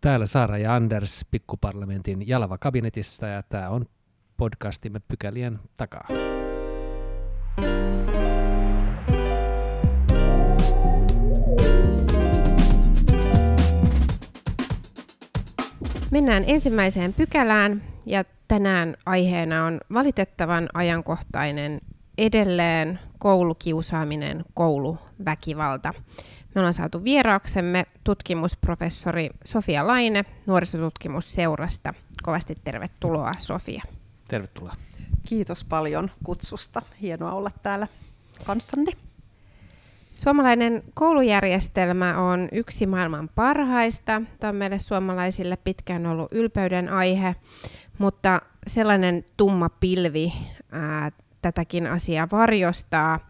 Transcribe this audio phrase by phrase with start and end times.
[0.00, 3.86] Täällä Saara ja Anders pikkuparlamentin Jalava kabinetissa ja tämä on
[4.36, 6.08] podcastimme pykälien takaa.
[16.10, 21.80] Mennään ensimmäiseen pykälään ja tänään aiheena on valitettavan ajankohtainen
[22.20, 25.94] edelleen koulukiusaaminen, kouluväkivalta.
[26.54, 31.94] Me ollaan saatu vieraaksemme tutkimusprofessori Sofia Laine nuorisotutkimusseurasta.
[32.22, 33.82] Kovasti tervetuloa Sofia.
[34.28, 34.74] Tervetuloa.
[35.28, 36.82] Kiitos paljon kutsusta.
[37.02, 37.86] Hienoa olla täällä
[38.46, 38.92] kanssanne.
[40.14, 44.22] Suomalainen koulujärjestelmä on yksi maailman parhaista.
[44.40, 47.36] Tämä on meille suomalaisille pitkään ollut ylpeyden aihe,
[47.98, 50.32] mutta sellainen tumma pilvi
[50.72, 51.10] ää,
[51.42, 53.20] tätäkin asiaa varjostaa,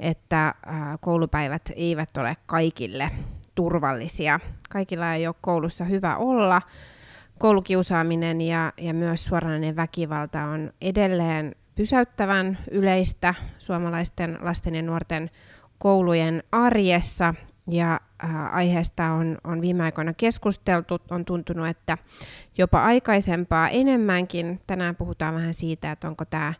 [0.00, 3.10] että ää, koulupäivät eivät ole kaikille
[3.54, 4.40] turvallisia.
[4.70, 6.62] Kaikilla ei ole koulussa hyvä olla.
[7.38, 15.30] Koulukiusaaminen ja, ja myös suoranainen väkivalta on edelleen pysäyttävän yleistä suomalaisten lasten ja nuorten
[15.78, 17.34] koulujen arjessa
[17.70, 18.00] ja äh,
[18.52, 20.98] aiheesta on, on viime aikoina keskusteltu.
[21.10, 21.98] On tuntunut, että
[22.58, 24.60] jopa aikaisempaa enemmänkin.
[24.66, 26.54] Tänään puhutaan vähän siitä, että onko tämä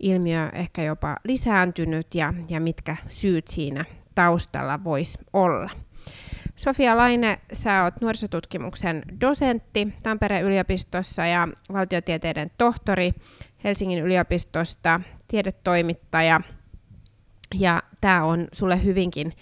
[0.00, 3.84] ilmiö ehkä jopa lisääntynyt ja, ja mitkä syyt siinä
[4.14, 5.70] taustalla voisi olla.
[6.56, 13.14] Sofia Laine, sä oot nuorisotutkimuksen dosentti Tampereen yliopistossa ja valtiotieteiden tohtori
[13.64, 16.40] Helsingin yliopistosta, tiedetoimittaja.
[17.54, 19.32] Ja tämä on sulle hyvinkin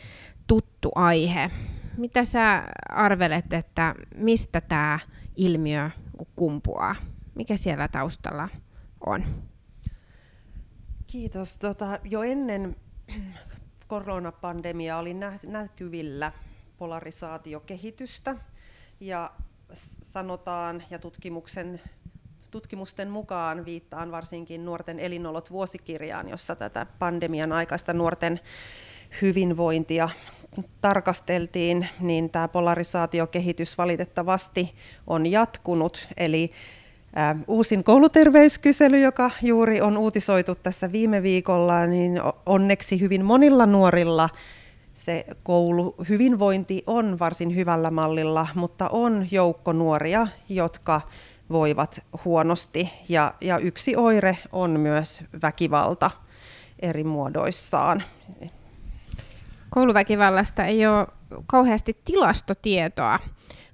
[0.52, 1.50] tuttu aihe.
[1.96, 4.98] Mitä sä arvelet, että mistä tämä
[5.36, 5.90] ilmiö
[6.36, 6.96] kumpuaa?
[7.34, 8.48] Mikä siellä taustalla
[9.06, 9.24] on?
[11.06, 11.58] Kiitos.
[11.58, 12.76] Tota, jo ennen
[13.86, 15.14] koronapandemiaa oli
[15.46, 16.32] näkyvillä
[16.76, 18.36] polarisaatiokehitystä
[19.00, 19.30] ja
[20.02, 21.80] sanotaan ja tutkimuksen,
[22.50, 28.40] tutkimusten mukaan viittaan varsinkin nuorten elinolot vuosikirjaan, jossa tätä pandemian aikaista nuorten
[29.22, 30.08] hyvinvointia
[30.80, 34.74] tarkasteltiin, niin tämä polarisaatiokehitys valitettavasti
[35.06, 36.08] on jatkunut.
[36.16, 36.52] Eli
[37.48, 44.28] uusin kouluterveyskysely, joka juuri on uutisoitu tässä viime viikolla, niin onneksi hyvin monilla nuorilla
[44.94, 51.00] se kouluhyvinvointi on varsin hyvällä mallilla, mutta on joukko nuoria, jotka
[51.50, 52.90] voivat huonosti.
[53.08, 56.10] Ja, ja yksi oire on myös väkivalta
[56.78, 58.02] eri muodoissaan.
[59.74, 61.06] Kouluväkivallasta ei ole
[61.46, 63.18] kauheasti tilastotietoa,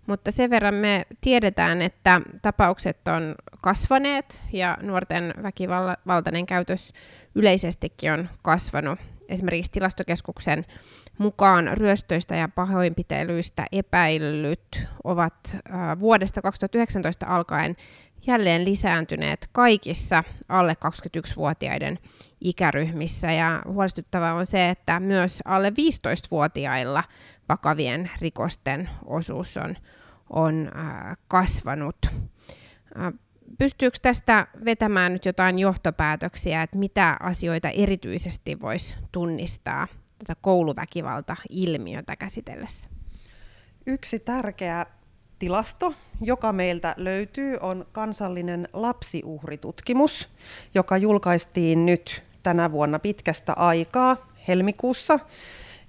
[0.06, 6.92] mutta sen verran me tiedetään, että tapaukset on kasvaneet ja nuorten väkivaltainen käytös
[7.34, 8.98] yleisestikin on kasvanut.
[9.28, 10.64] Esimerkiksi tilastokeskuksen
[11.18, 15.56] mukaan ryöstöistä ja pahoinpitelyistä epäillyt ovat
[16.00, 17.76] vuodesta 2019 alkaen
[18.26, 21.98] jälleen lisääntyneet kaikissa alle 21-vuotiaiden
[22.40, 23.32] ikäryhmissä.
[23.32, 27.04] Ja huolestuttavaa on se, että myös alle 15-vuotiailla
[27.48, 29.76] vakavien rikosten osuus on,
[30.30, 31.96] on äh, kasvanut.
[32.06, 33.12] Äh,
[33.58, 42.88] pystyykö tästä vetämään nyt jotain johtopäätöksiä, että mitä asioita erityisesti voisi tunnistaa tätä kouluväkivalta-ilmiötä käsitellessä?
[43.86, 44.86] Yksi tärkeä
[45.38, 50.28] tilasto, joka meiltä löytyy, on kansallinen lapsiuhritutkimus,
[50.74, 55.18] joka julkaistiin nyt tänä vuonna pitkästä aikaa helmikuussa.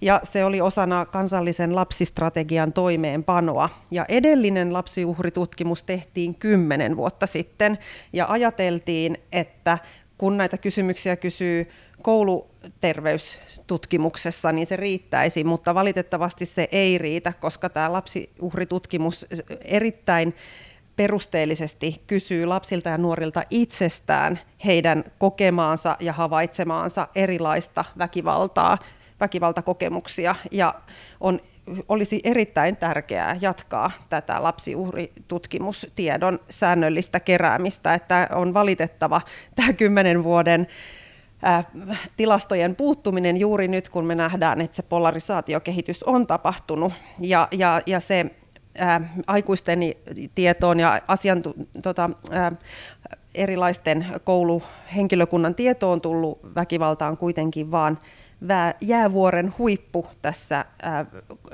[0.02, 3.70] Ja se oli osana kansallisen lapsistrategian toimeenpanoa.
[3.92, 7.78] Ja edellinen lapsiuhritutkimus tehtiin kymmenen vuotta sitten.
[8.14, 9.78] Ja ajateltiin, että
[10.18, 11.70] kun näitä kysymyksiä kysyy
[12.02, 19.26] kouluterveystutkimuksessa, niin se riittäisi, mutta valitettavasti se ei riitä, koska tämä lapsiuhritutkimus
[19.62, 20.36] erittäin
[20.96, 28.78] perusteellisesti kysyy lapsilta ja nuorilta itsestään heidän kokemaansa ja havaitsemaansa erilaista väkivaltaa,
[29.20, 30.74] väkivaltakokemuksia, ja
[31.20, 31.40] on
[31.90, 39.22] olisi erittäin tärkeää jatkaa tätä lapsiuhritutkimustiedon säännöllistä keräämistä, että on valitettava
[39.56, 40.68] tämä kymmenen vuoden
[42.18, 46.94] tilastojen puuttuminen juuri nyt, kun me nähdään, että se polarisaatiokehitys on tapahtunut.
[47.20, 48.26] Ja, ja, ja se
[48.78, 49.80] ää, aikuisten
[50.36, 52.52] tietoon ja asiantu, tota, ää,
[53.36, 58.00] erilaisten kouluhenkilökunnan tietoon tullut väkivalta on kuitenkin vaan
[58.82, 60.66] jäävuoren huippu tässä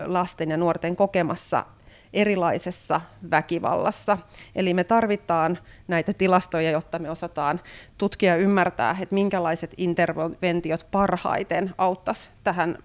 [0.05, 1.65] lasten ja nuorten kokemassa
[2.15, 3.01] erilaisessa
[3.31, 4.17] väkivallassa.
[4.55, 7.61] Eli me tarvitaan näitä tilastoja, jotta me osataan
[7.97, 12.77] tutkia ja ymmärtää, että minkälaiset interventiot parhaiten auttaisi tähän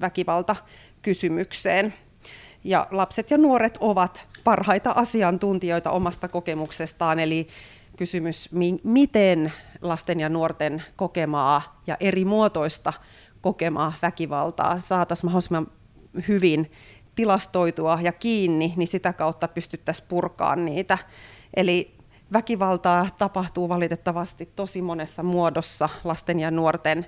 [0.00, 1.94] väkivaltakysymykseen.
[2.64, 7.48] Ja lapset ja nuoret ovat parhaita asiantuntijoita omasta kokemuksestaan, eli
[7.96, 8.50] kysymys,
[8.84, 12.92] miten lasten ja nuorten kokemaa ja eri muotoista
[13.40, 15.66] kokemaa väkivaltaa saataisiin mahdollisimman
[16.28, 16.70] hyvin
[17.18, 20.98] tilastoitua ja kiinni, niin sitä kautta pystyttäisiin purkaan niitä.
[21.56, 21.94] Eli
[22.32, 27.06] väkivaltaa tapahtuu valitettavasti tosi monessa muodossa lasten ja nuorten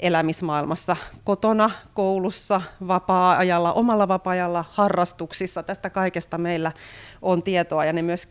[0.00, 5.62] elämismaailmassa, kotona, koulussa, vapaa-ajalla, omalla vapaa-ajalla, harrastuksissa.
[5.62, 6.72] Tästä kaikesta meillä
[7.22, 8.28] on tietoa ja ne myös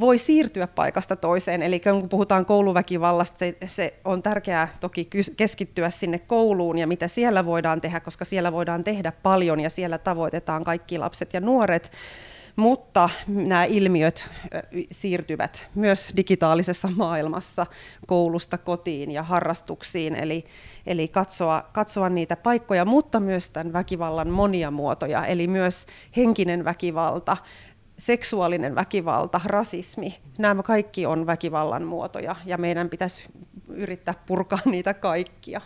[0.00, 1.62] voi siirtyä paikasta toiseen.
[1.62, 7.46] Eli kun puhutaan kouluväkivallasta, se, se on tärkeää toki keskittyä sinne kouluun ja mitä siellä
[7.46, 11.92] voidaan tehdä, koska siellä voidaan tehdä paljon ja siellä tavoitetaan kaikki lapset ja nuoret.
[12.56, 14.28] Mutta nämä ilmiöt
[14.90, 17.66] siirtyvät myös digitaalisessa maailmassa
[18.06, 20.44] koulusta kotiin ja harrastuksiin, eli,
[20.86, 25.86] eli katsoa, katsoa niitä paikkoja, mutta myös tämän väkivallan monia muotoja, eli myös
[26.16, 27.36] henkinen väkivalta,
[27.98, 33.24] seksuaalinen väkivalta, rasismi, nämä kaikki on väkivallan muotoja ja meidän pitäisi
[33.68, 35.60] yrittää purkaa niitä kaikkia.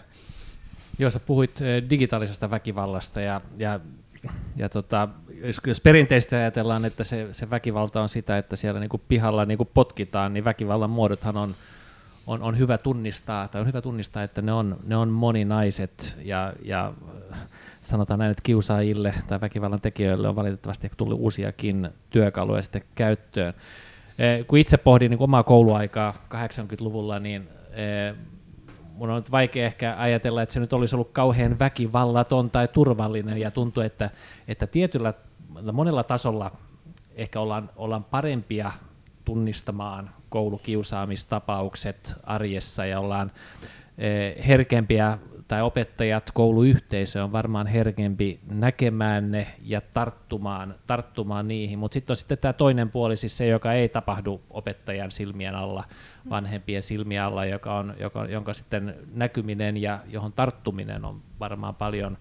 [0.98, 3.80] Joo, sä puhuit digitaalisesta väkivallasta ja, ja
[4.56, 5.08] ja tota,
[5.44, 9.44] jos, jos perinteisesti ajatellaan, että se, se väkivalta on sitä, että siellä niin kuin pihalla
[9.44, 11.56] niin kuin potkitaan, niin väkivallan muodothan on,
[12.26, 16.52] on, on hyvä tunnistaa, tai on hyvä tunnistaa, että ne on, ne on moninaiset ja,
[16.62, 16.92] ja
[17.80, 23.54] sanotaan näin, että kiusaajille tai väkivallan tekijöille on valitettavasti tullut uusiakin työkaluja sitten käyttöön.
[24.18, 28.14] Eh, kun itse pohdin niin omaa kouluaikaa 80-luvulla, niin eh,
[28.92, 33.38] mun on nyt vaikea ehkä ajatella, että se nyt olisi ollut kauhean väkivallaton tai turvallinen,
[33.38, 34.10] ja tuntuu, että,
[34.48, 35.14] että tietyllä,
[35.72, 36.52] monella tasolla
[37.14, 38.72] ehkä ollaan, ollaan parempia
[39.24, 43.32] tunnistamaan koulukiusaamistapaukset arjessa, ja ollaan
[43.98, 45.18] eh, herkempiä
[45.48, 52.16] tai opettajat, kouluyhteisö on varmaan herkempi näkemään ne ja tarttumaan, tarttumaan niihin, mutta sitten on
[52.16, 55.84] sitten tämä toinen puoli, siis se, joka ei tapahdu opettajan silmien alla,
[56.30, 62.18] vanhempien silmien alla, joka on, joka, jonka sitten näkyminen ja johon tarttuminen on varmaan paljon,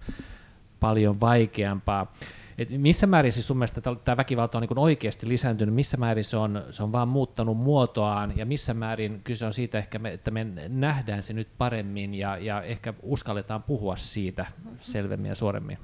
[0.80, 2.12] paljon vaikeampaa.
[2.58, 6.36] Et missä määrin siis sun mielestä tämä väkivalta on niin oikeasti lisääntynyt, missä määrin se
[6.36, 10.30] on, se on vaan muuttanut muotoaan ja missä määrin kyse on siitä, ehkä me, että
[10.30, 14.46] me nähdään se nyt paremmin ja, ja ehkä uskalletaan puhua siitä
[14.80, 15.78] selvemmin ja suoremmin?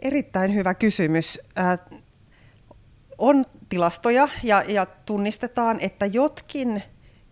[0.00, 1.40] Erittäin hyvä kysymys.
[1.58, 1.78] Äh,
[3.18, 6.82] on tilastoja ja, ja tunnistetaan, että jotkin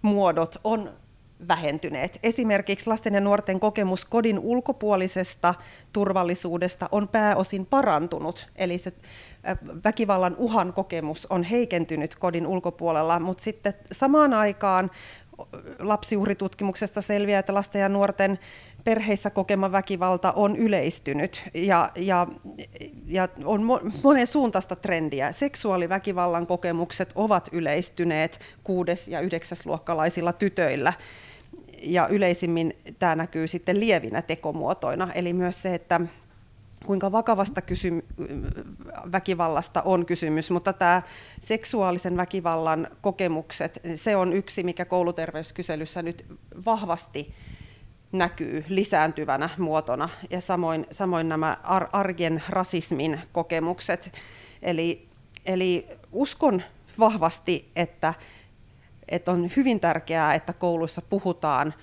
[0.02, 0.99] muodot on
[1.48, 2.18] vähentyneet.
[2.22, 5.54] Esimerkiksi lasten ja nuorten kokemus kodin ulkopuolisesta
[5.92, 8.92] turvallisuudesta on pääosin parantunut, eli se
[9.48, 14.90] äh, väkivallan uhan kokemus on heikentynyt kodin ulkopuolella, mutta sitten samaan aikaan
[15.78, 18.38] lapsiuhritutkimuksesta selviää, että lasten ja nuorten
[18.84, 22.26] perheissä kokema väkivalta on yleistynyt ja, ja,
[23.06, 23.62] ja on
[24.02, 25.32] monen suuntaista trendiä.
[25.32, 30.92] Seksuaaliväkivallan kokemukset ovat yleistyneet kuudes- ja yhdeksäsluokkalaisilla tytöillä
[31.82, 36.00] ja yleisimmin tämä näkyy sitten lievinä tekomuotoina, eli myös se, että
[36.86, 38.02] kuinka vakavasta kysym-
[39.12, 41.02] väkivallasta on kysymys, mutta tämä
[41.40, 46.26] seksuaalisen väkivallan kokemukset, se on yksi, mikä kouluterveyskyselyssä nyt
[46.64, 47.34] vahvasti
[48.12, 54.12] näkyy lisääntyvänä muotona, ja samoin, samoin nämä ar- arjen rasismin kokemukset.
[54.62, 55.08] Eli,
[55.46, 56.62] eli uskon
[56.98, 58.14] vahvasti, että
[59.10, 61.74] että on hyvin tärkeää, että kouluissa puhutaan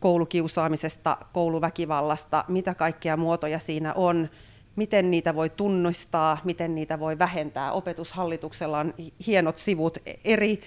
[0.00, 4.28] koulukiusaamisesta, kouluväkivallasta, mitä kaikkia muotoja siinä on,
[4.76, 7.72] miten niitä voi tunnistaa, miten niitä voi vähentää.
[7.72, 8.94] Opetushallituksella on
[9.26, 10.60] hienot sivut eri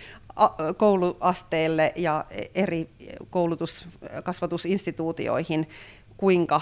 [0.77, 2.89] kouluasteille ja eri
[3.29, 3.87] koulutus-
[4.23, 5.69] kasvatusinstituutioihin,
[6.17, 6.61] kuinka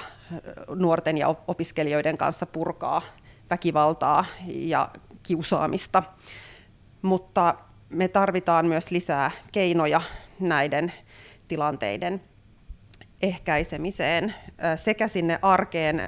[0.75, 3.01] nuorten ja opiskelijoiden kanssa purkaa
[3.50, 4.89] väkivaltaa ja
[5.24, 6.03] kiusaamista.
[7.01, 7.55] Mutta
[7.89, 10.01] me tarvitaan myös lisää keinoja
[10.39, 10.93] näiden
[11.48, 12.22] tilanteiden
[13.22, 14.34] ehkäisemiseen
[14.75, 16.01] sekä sinne arkeen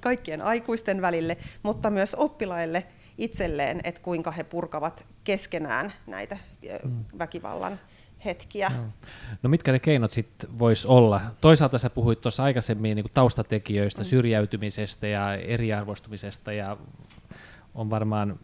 [0.00, 2.86] kaikkien aikuisten välille, mutta myös oppilaille
[3.18, 6.36] itselleen, että kuinka he purkavat keskenään näitä
[6.84, 7.04] mm.
[7.18, 7.80] väkivallan
[8.24, 8.70] hetkiä.
[8.76, 8.84] No.
[9.42, 11.20] no mitkä ne keinot sitten voisi olla?
[11.40, 14.04] Toisaalta sä puhuit tuossa aikaisemmin niin taustatekijöistä, mm.
[14.04, 16.76] syrjäytymisestä ja eriarvoistumisesta ja
[17.74, 18.38] on varmaan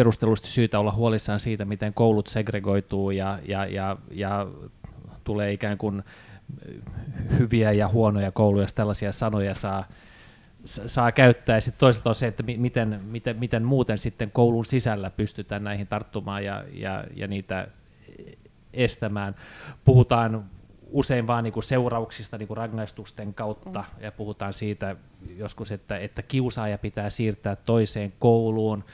[0.00, 4.46] perustellusti syytä olla huolissaan siitä, miten koulut segregoituu ja, ja, ja, ja
[5.24, 6.02] tulee ikään kuin
[7.38, 9.84] hyviä ja huonoja kouluja, jos tällaisia sanoja saa,
[10.64, 11.56] saa käyttää.
[11.56, 15.86] Ja sitten toisaalta on se, että miten, miten, miten muuten sitten koulun sisällä pystytään näihin
[15.86, 17.68] tarttumaan ja, ja, ja niitä
[18.72, 19.34] estämään.
[19.84, 20.44] Puhutaan
[20.90, 24.04] usein vaan niin kuin seurauksista niin kuin rangaistusten kautta, mm.
[24.04, 24.96] ja puhutaan siitä
[25.36, 28.84] joskus, että, että kiusaaja pitää siirtää toiseen kouluun,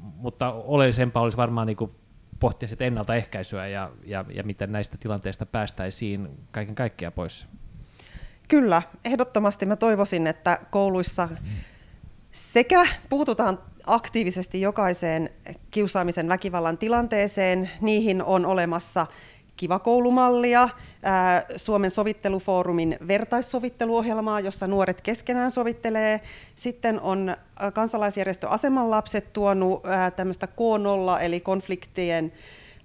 [0.00, 1.90] mutta oleellisempaa olisi varmaan niin
[2.40, 7.48] pohtia sitä ennaltaehkäisyä ja, ja, ja miten näistä tilanteista päästäisiin kaiken kaikkiaan pois.
[8.48, 11.28] Kyllä, ehdottomasti mä toivoisin, että kouluissa
[12.32, 15.30] sekä puututaan aktiivisesti jokaiseen
[15.70, 19.06] kiusaamisen väkivallan tilanteeseen, niihin on olemassa
[19.60, 20.68] Kiva koulumallia,
[21.56, 26.20] Suomen sovittelufoorumin vertaissovitteluohjelmaa, jossa nuoret keskenään sovittelee.
[26.56, 27.36] Sitten on
[27.74, 29.82] kansalaisjärjestö Aseman lapset tuonut
[30.16, 32.32] tämmöistä K0 eli konfliktien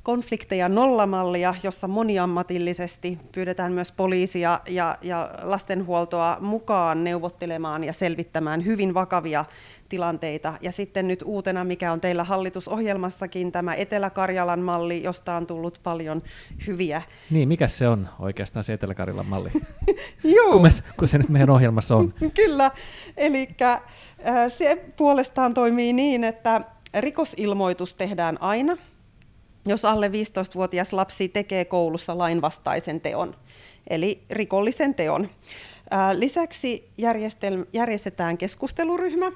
[0.03, 8.93] konflikteja nollamallia, jossa moniammatillisesti pyydetään myös poliisia ja, ja lastenhuoltoa mukaan neuvottelemaan ja selvittämään hyvin
[8.93, 9.45] vakavia
[9.89, 10.53] tilanteita.
[10.61, 16.23] Ja sitten nyt uutena, mikä on teillä hallitusohjelmassakin, tämä Etelä-Karjalan malli, josta on tullut paljon
[16.67, 17.01] hyviä.
[17.29, 19.51] Niin, mikä se on oikeastaan se Etelä-Karjalan malli?
[20.51, 22.13] kun, me, kun se nyt meidän ohjelmassa on.
[22.43, 22.71] Kyllä,
[23.17, 23.77] eli äh,
[24.47, 26.61] se puolestaan toimii niin, että
[26.99, 28.77] rikosilmoitus tehdään aina,
[29.65, 33.35] jos alle 15-vuotias lapsi tekee koulussa lainvastaisen teon,
[33.89, 35.29] eli rikollisen teon.
[35.93, 36.89] Äh, lisäksi
[37.73, 39.31] järjestetään keskusteluryhmä,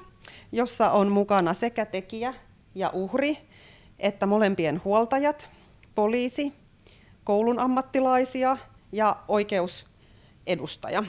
[0.52, 2.34] jossa on mukana sekä tekijä
[2.74, 3.38] ja uhri,
[3.98, 5.48] että molempien huoltajat,
[5.94, 6.52] poliisi,
[7.24, 8.56] koulun ammattilaisia
[8.92, 11.04] ja oikeusedustaja.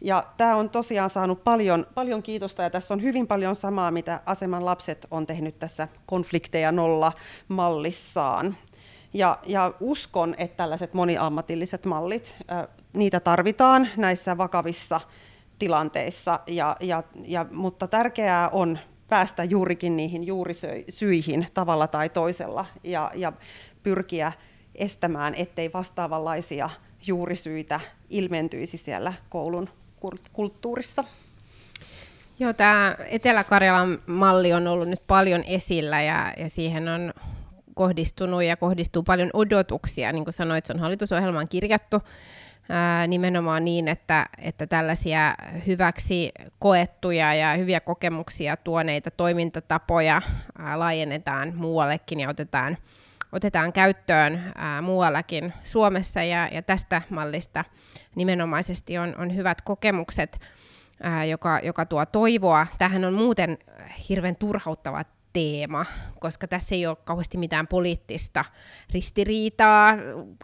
[0.00, 4.20] Ja tämä on tosiaan saanut paljon, paljon kiitosta ja tässä on hyvin paljon samaa, mitä
[4.26, 7.12] Aseman lapset on tehnyt tässä konflikteja nolla
[7.48, 8.56] mallissaan.
[9.14, 12.36] Ja, ja uskon, että tällaiset moniammatilliset mallit,
[12.92, 15.00] niitä tarvitaan näissä vakavissa
[15.62, 18.78] tilanteissa, ja, ja, ja, mutta tärkeää on
[19.08, 23.32] päästä juurikin niihin juurisyihin tavalla tai toisella ja, ja
[23.82, 24.32] pyrkiä
[24.74, 26.70] estämään, ettei vastaavanlaisia
[27.06, 29.68] juurisyitä ilmentyisi siellä koulun
[30.32, 31.04] kulttuurissa.
[32.38, 37.14] Joo, tämä Etelä-Karjalan malli on ollut nyt paljon esillä ja, ja siihen on
[37.74, 40.12] kohdistunut ja kohdistuu paljon odotuksia.
[40.12, 42.02] Niin kuin sanoit, se on hallitusohjelmaan kirjattu
[43.08, 45.34] nimenomaan niin, että, että tällaisia
[45.66, 50.22] hyväksi koettuja ja hyviä kokemuksia tuoneita toimintatapoja
[50.74, 52.76] laajennetaan muuallekin ja otetaan,
[53.32, 54.52] otetaan käyttöön
[54.82, 57.64] muuallakin Suomessa ja, ja tästä mallista
[58.14, 60.40] nimenomaisesti on, on hyvät kokemukset,
[61.30, 62.66] joka, joka tuo toivoa.
[62.78, 63.58] Tähän on muuten
[64.08, 65.86] hirveän turhauttava teema,
[66.20, 68.44] koska tässä ei ole kauheasti mitään poliittista
[68.90, 69.94] ristiriitaa.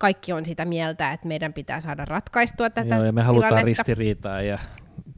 [0.01, 3.83] Kaikki on sitä mieltä, että meidän pitää saada ratkaistua tätä Joo, ja me halutaan tilannetta.
[3.83, 4.59] ristiriitaa ja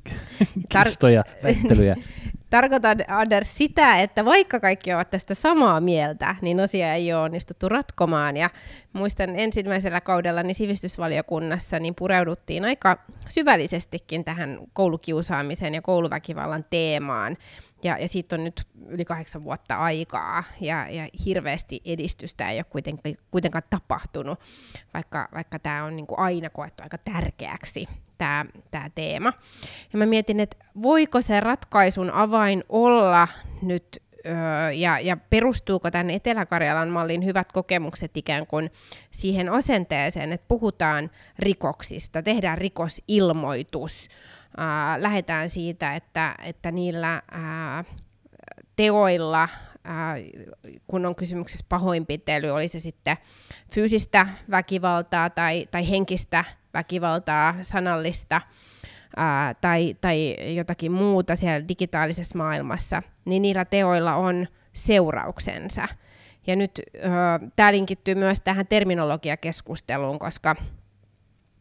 [0.84, 1.96] kistoja, väittelyjä.
[2.50, 7.68] Tarkoitan, Anders, sitä, että vaikka kaikki ovat tästä samaa mieltä, niin osia ei ole onnistuttu
[7.68, 8.36] ratkomaan.
[8.36, 8.50] Ja
[8.92, 12.98] muistan ensimmäisellä kaudella niin sivistysvaliokunnassa niin pureuduttiin aika
[13.28, 17.36] syvällisestikin tähän koulukiusaamisen ja kouluväkivallan teemaan.
[17.82, 22.64] Ja, ja siitä on nyt yli kahdeksan vuotta aikaa, ja, ja hirveästi edistystä ei ole
[22.64, 24.40] kuitenkaan, kuitenkaan tapahtunut,
[24.94, 29.32] vaikka, vaikka tämä on niin kuin aina koettu aika tärkeäksi, tämä, tämä teema.
[29.92, 33.28] Ja mä mietin, että voiko se ratkaisun avain olla
[33.62, 34.02] nyt
[34.74, 38.70] ja, ja perustuuko tämän Etelä-Karjalan mallin hyvät kokemukset ikään kuin
[39.10, 44.08] siihen asenteeseen, että puhutaan rikoksista, tehdään rikosilmoitus,
[44.58, 47.86] äh, lähdetään siitä, että, että niillä äh,
[48.76, 49.50] teoilla, äh,
[50.86, 53.16] kun on kysymyksessä pahoinpitely, oli se sitten
[53.74, 58.40] fyysistä väkivaltaa tai, tai henkistä väkivaltaa, sanallista,
[59.16, 65.88] ää, tai, tai jotakin muuta siellä digitaalisessa maailmassa, niin niillä teoilla on seurauksensa.
[66.46, 66.82] Ja nyt
[67.56, 70.56] tämä linkittyy myös tähän terminologiakeskusteluun, koska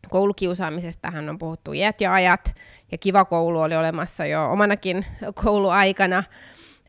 [0.09, 2.55] koulukiusaamisestahan on puhuttu iät ja ajat,
[2.91, 5.05] ja kiva koulu oli olemassa jo omanakin
[5.43, 6.23] kouluaikana,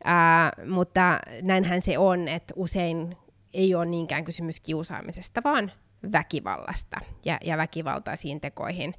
[0.03, 3.17] ää, mutta näinhän se on, että usein
[3.53, 5.71] ei ole niinkään kysymys kiusaamisesta, vaan
[6.11, 8.93] väkivallasta ja, ja väkivaltaisiin tekoihin.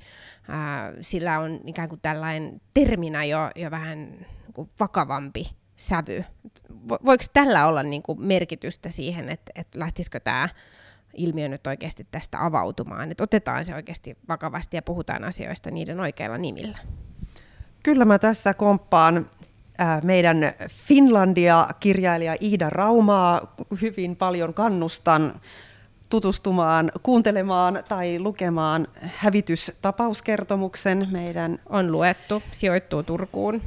[0.48, 4.26] Ää, sillä on ikään kuin tällainen terminä jo, jo vähän niin
[4.80, 5.44] vakavampi
[5.76, 6.24] sävy.
[6.88, 10.48] Vo, voiko tällä olla niin kuin merkitystä siihen, että, että lähtisikö tämä
[11.14, 16.38] ilmiö nyt oikeasti tästä avautumaan, että otetaan se oikeasti vakavasti ja puhutaan asioista niiden oikeilla
[16.38, 16.78] nimillä?
[17.82, 19.26] Kyllä mä tässä komppaan
[20.02, 20.38] meidän
[20.68, 25.40] Finlandia-kirjailija Iida Raumaa hyvin paljon kannustan
[26.08, 31.58] tutustumaan, kuuntelemaan tai lukemaan hävitystapauskertomuksen meidän...
[31.68, 33.62] On luettu, sijoittuu Turkuun.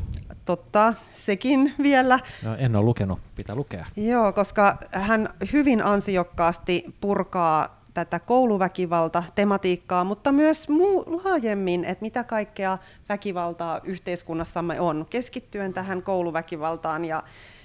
[0.46, 2.20] Totta, sekin vielä.
[2.44, 3.86] No, en ole lukenut, pitää lukea.
[3.98, 12.78] Joo, koska hän hyvin ansiokkaasti purkaa tätä kouluväkivalta-tematiikkaa, mutta myös muu, laajemmin, että mitä kaikkea
[13.10, 17.24] väkivaltaa yhteiskunnassamme on, keskittyen tähän kouluväkivaltaan ja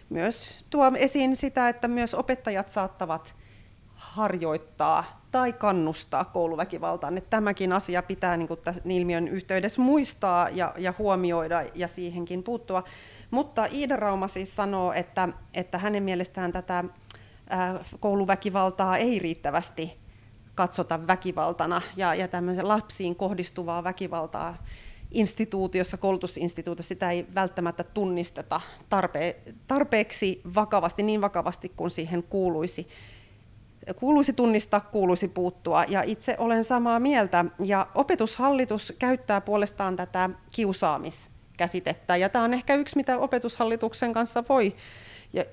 [0.08, 3.34] myös tuo esiin sitä, että myös opettajat saattavat
[3.94, 7.18] harjoittaa tai kannustaa kouluväkivaltaan.
[7.18, 12.84] Että tämäkin asia pitää niin kuin ilmiön yhteydessä muistaa ja, ja huomioida ja siihenkin puuttua.
[13.30, 16.84] Mutta Iida Rauma siis sanoo, että, että hänen mielestään tätä
[18.00, 19.98] kouluväkivaltaa ei riittävästi
[20.54, 22.28] katsota väkivaltana ja, ja
[22.62, 24.56] lapsiin kohdistuvaa väkivaltaa
[25.10, 28.60] instituutiossa, koulutusinstituutiossa, sitä ei välttämättä tunnisteta
[28.90, 32.88] tarpe- tarpeeksi vakavasti, niin vakavasti kuin siihen kuuluisi.
[33.96, 37.44] Kuuluisi tunnistaa, kuuluisi puuttua, ja itse olen samaa mieltä.
[37.64, 44.74] Ja opetushallitus käyttää puolestaan tätä kiusaamiskäsitettä, ja tämä on ehkä yksi, mitä opetushallituksen kanssa voi
[45.32, 45.44] ja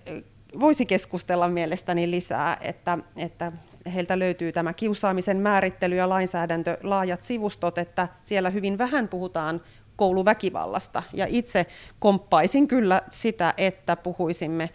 [0.60, 3.51] voisi keskustella mielestäni lisää, että, että
[3.93, 9.62] heiltä löytyy tämä kiusaamisen määrittely ja lainsäädäntö, laajat sivustot, että siellä hyvin vähän puhutaan
[9.96, 11.03] kouluväkivallasta.
[11.13, 11.65] Ja itse
[12.00, 14.69] komppaisin kyllä sitä, että puhuisimme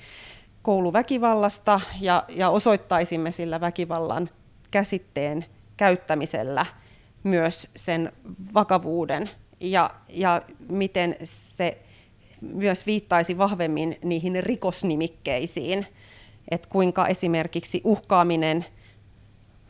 [0.63, 4.31] kouluväkivallasta ja, ja osoittaisimme sillä väkivallan
[4.71, 5.45] käsitteen
[5.77, 6.67] käyttämisellä
[7.23, 8.13] myös sen
[8.55, 9.31] vakavuuden.
[9.61, 11.79] Ja, ja miten se
[12.41, 15.87] myös viittaisi vahvemmin niihin rikosnimikkeisiin,
[16.51, 18.67] että kuinka esimerkiksi uhkaaminen,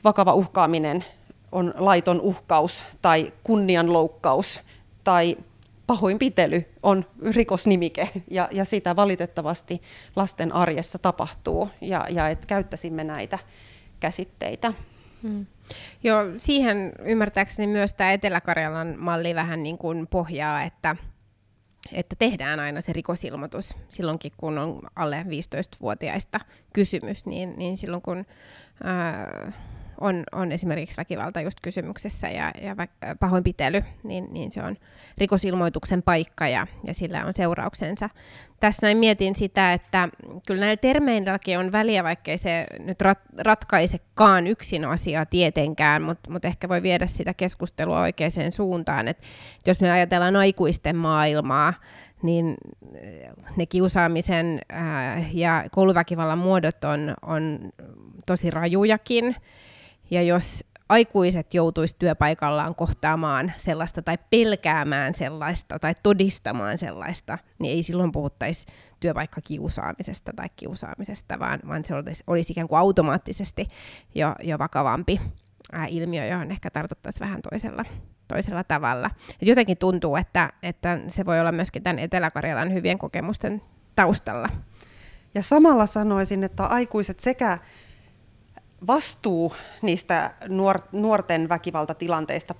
[0.04, 1.04] vakava uhkaaminen
[1.52, 4.60] on laiton uhkaus tai kunnianloukkaus
[5.04, 5.36] tai
[5.86, 9.82] pahoinpitely on rikosnimike ja, ja sitä valitettavasti
[10.16, 13.38] lasten arjessa tapahtuu ja, ja että käyttäisimme näitä
[14.00, 14.72] käsitteitä.
[15.22, 15.46] Hmm.
[16.02, 20.96] Joo, siihen ymmärtääkseni myös tämä Etelä-Karjalan malli vähän niin kuin pohjaa, että
[21.92, 26.40] että tehdään aina se rikosilmoitus silloinkin, kun on alle 15-vuotiaista
[26.72, 28.26] kysymys, niin, niin silloin kun
[28.84, 29.52] ää,
[30.02, 34.76] on, on esimerkiksi väkivalta just kysymyksessä ja, ja vä- pahoinpitely, niin, niin se on
[35.18, 38.10] rikosilmoituksen paikka ja, ja sillä on seurauksensa.
[38.60, 40.08] Tässä näin mietin sitä, että
[40.46, 46.44] kyllä näillä termeilläkin on väliä, vaikkei se nyt rat- ratkaisekaan yksin asiaa tietenkään, mutta mut
[46.44, 49.08] ehkä voi viedä sitä keskustelua oikeaan suuntaan.
[49.08, 49.18] Et
[49.66, 51.74] jos me ajatellaan aikuisten maailmaa,
[52.22, 52.54] niin
[53.56, 57.72] ne kiusaamisen ää, ja kouluväkivallan muodot on, on
[58.26, 59.36] tosi rajujakin.
[60.10, 67.82] Ja jos aikuiset joutuisi työpaikallaan kohtaamaan sellaista tai pelkäämään sellaista tai todistamaan sellaista, niin ei
[67.82, 68.66] silloin puhuttaisi
[69.00, 73.68] työpaikkakiusaamisesta tai kiusaamisesta, vaan, vaan se olisi, olisi ikään kuin automaattisesti
[74.14, 75.20] jo, jo vakavampi
[75.72, 77.84] ää, ilmiö, johon ehkä tartuttaisiin vähän toisella,
[78.28, 79.10] toisella tavalla.
[79.42, 83.62] Et jotenkin tuntuu, että, että se voi olla myöskin tämän Etelä-Karjalan hyvien kokemusten
[83.96, 84.48] taustalla.
[85.34, 87.58] Ja samalla sanoisin, että aikuiset sekä
[88.86, 92.54] vastuu niistä nuor, nuorten väkivaltatilanteista,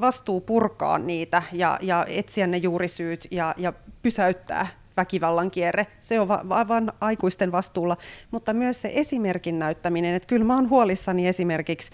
[0.00, 5.86] vastuu purkaa niitä ja, ja etsiä ne juurisyyt ja, ja pysäyttää väkivallan kierre.
[6.00, 7.96] Se on vain va- aikuisten vastuulla,
[8.30, 10.14] mutta myös se esimerkin näyttäminen.
[10.14, 11.90] Että kyllä mä oon huolissani esimerkiksi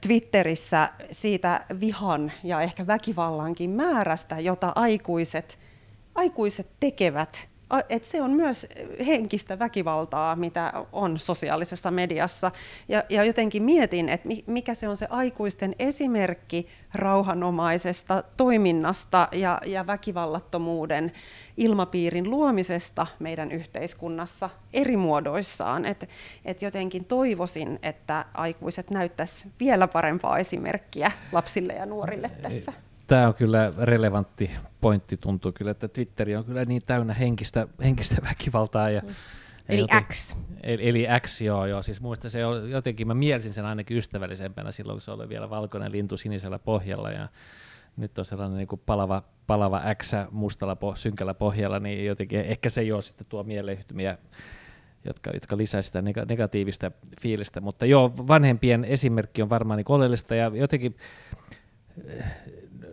[0.00, 5.58] Twitterissä siitä vihan ja ehkä väkivallankin määrästä, jota aikuiset,
[6.14, 7.48] aikuiset tekevät
[7.88, 8.66] että se on myös
[9.06, 12.50] henkistä väkivaltaa, mitä on sosiaalisessa mediassa.
[12.88, 19.86] Ja, ja jotenkin mietin, että mikä se on se aikuisten esimerkki rauhanomaisesta toiminnasta ja, ja
[19.86, 21.12] väkivallattomuuden
[21.56, 25.84] ilmapiirin luomisesta meidän yhteiskunnassa eri muodoissaan.
[25.84, 26.06] Että
[26.44, 32.72] et jotenkin toivoisin, että aikuiset näyttäisivät vielä parempaa esimerkkiä lapsille ja nuorille tässä.
[33.08, 38.16] Tämä on kyllä relevantti pointti, tuntuu kyllä, että Twitteri on kyllä niin täynnä henkistä, henkistä
[38.30, 38.90] väkivaltaa.
[38.90, 39.08] Ja, mm.
[39.68, 40.36] Eli joten, X.
[40.62, 41.82] Eli, eli X, joo, joo.
[41.82, 45.50] Siis muista se on jotenkin, mä mielsin sen ainakin ystävällisempänä silloin, kun se oli vielä
[45.50, 47.28] valkoinen lintu sinisellä pohjalla ja
[47.96, 52.70] nyt on sellainen niin kuin palava, palava X mustalla po, synkällä pohjalla, niin jotenkin ehkä
[52.70, 54.18] se jo sitten tuo mieleyhtymiä,
[55.04, 56.90] jotka, jotka lisää sitä negatiivista
[57.20, 57.60] fiilistä.
[57.60, 60.96] Mutta joo, vanhempien esimerkki on varmaan niin oleellista ja jotenkin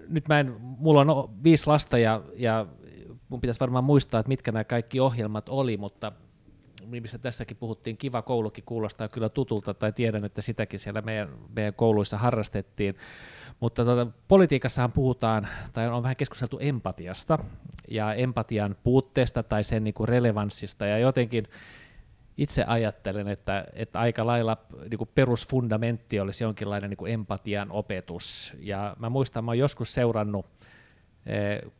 [0.09, 2.65] nyt mä en, mulla on viisi lasta ja, ja
[3.29, 6.11] mun pitäisi varmaan muistaa, että mitkä nämä kaikki ohjelmat oli, mutta
[6.85, 11.73] mistä tässäkin puhuttiin, kiva koulukin kuulostaa kyllä tutulta, tai tiedän, että sitäkin siellä meidän, meidän
[11.73, 12.95] kouluissa harrastettiin,
[13.59, 17.39] mutta tuota, politiikassahan puhutaan, tai on vähän keskusteltu empatiasta,
[17.87, 21.47] ja empatian puutteesta tai sen niin kuin relevanssista, ja jotenkin
[22.37, 24.57] itse ajattelen, että, että aika lailla
[24.89, 28.55] niin kuin perusfundamentti olisi jonkinlainen niin kuin empatian opetus.
[28.59, 30.45] Ja mä muistan, mä olen joskus seurannut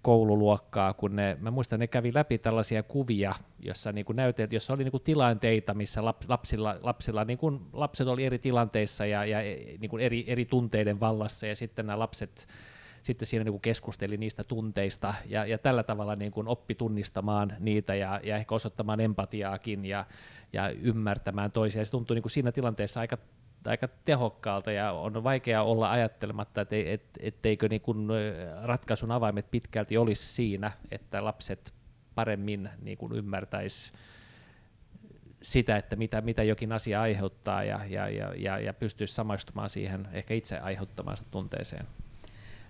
[0.02, 4.74] koululuokkaa, kun ne, mä muistan, ne kävi läpi tällaisia kuvia, jossa niin kuin näytet, jossa
[4.74, 9.40] oli niin kuin tilanteita, missä lapsilla, lapsilla niin kuin lapset oli eri tilanteissa ja, ja
[9.80, 12.48] niin kuin eri, eri tunteiden vallassa, ja sitten nämä lapset
[13.06, 17.54] sitten siinä niin kuin keskusteli niistä tunteista, ja, ja tällä tavalla niin kuin oppi tunnistamaan
[17.60, 20.06] niitä ja, ja ehkä osoittamaan empatiaakin ja,
[20.54, 21.82] ja ymmärtämään toisia.
[21.82, 23.18] Ja se tuntui niin kuin siinä tilanteessa aika
[23.66, 28.08] aika tehokkaalta ja on vaikea olla ajattelematta, että et, etteikö niin kuin
[28.64, 31.74] ratkaisun avaimet pitkälti olisi siinä, että lapset
[32.16, 33.94] paremmin niin kuin ymmärtäisi
[35.42, 40.08] sitä, että mitä, mitä jokin asia aiheuttaa ja, ja, ja, ja, ja pystyisi samaistumaan siihen
[40.12, 41.88] ehkä itse aiheuttamaan tunteeseen.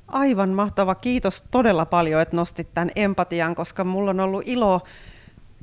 [0.08, 0.96] Aivan mahtava.
[0.96, 4.82] Kiitos todella paljon, että nostit tämän empatian, koska mulla on ollut ilo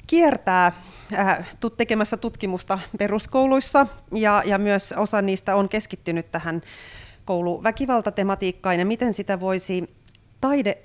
[0.07, 0.73] kiertää
[1.15, 6.63] äh, tekemässä tutkimusta peruskouluissa ja, ja myös osa niistä on keskittynyt tähän
[7.25, 9.95] kouluväkivaltatematiikkaan ja miten sitä voisi
[10.41, 10.79] taide,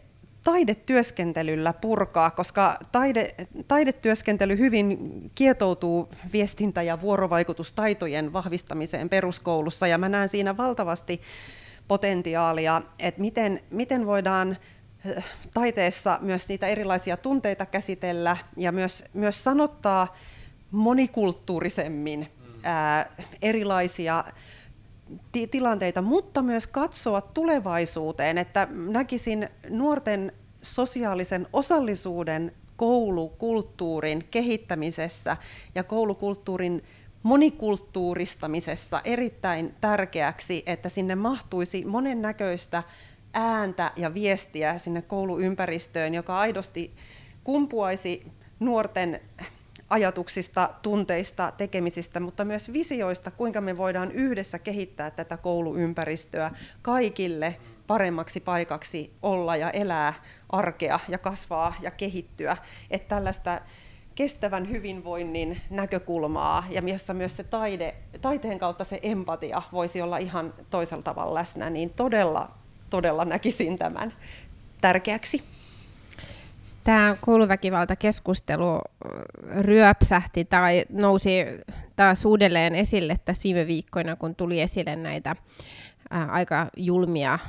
[0.44, 3.36] taidetyöskentelyllä purkaa, koska taide,
[3.68, 4.98] taidetyöskentely hyvin
[5.36, 11.22] kietoutuu viestintä- ja vuorovaikutustaitojen vahvistamiseen peruskoulussa ja mä näen siinä valtavasti
[11.88, 14.58] potentiaalia, että miten, miten voidaan
[15.54, 20.16] taiteessa myös niitä erilaisia tunteita käsitellä ja myös, myös sanottaa
[20.72, 22.28] monikulttuurisemmin
[22.64, 24.24] ää, erilaisia
[25.32, 35.38] ti- tilanteita, mutta myös katsoa tulevaisuuteen, että näkisin nuorten sosiaalisen osallisuuden koulukulttuurin kehittämisessä
[35.76, 36.84] ja koulukulttuurin
[37.24, 42.84] monikulttuuristamisessa erittäin tärkeäksi, että sinne mahtuisi monennäköistä
[43.34, 46.94] ääntä ja viestiä sinne kouluympäristöön, joka aidosti
[47.44, 49.22] kumpuaisi nuorten
[49.90, 56.52] ajatuksista, tunteista, tekemisistä, mutta myös visioista, kuinka me voidaan yhdessä kehittää tätä kouluympäristöä
[56.82, 57.56] kaikille
[57.88, 60.14] paremmaksi paikaksi olla ja elää
[60.50, 62.58] arkea ja kasvaa ja kehittyä.
[62.92, 63.62] Että tällaista
[64.18, 70.54] kestävän hyvinvoinnin näkökulmaa ja jossa myös se taide, taiteen kautta se empatia voisi olla ihan
[70.70, 72.52] toisella tavalla läsnä, niin todella
[72.90, 74.14] todella näkisin tämän
[74.82, 75.44] tärkeäksi.
[76.84, 78.82] Tämä kouluväkivaltakeskustelu
[79.60, 81.32] ryöpsähti tai nousi
[81.96, 85.36] taas uudelleen esille tässä viime viikkoina, kun tuli esille näitä
[86.30, 87.40] aika julmia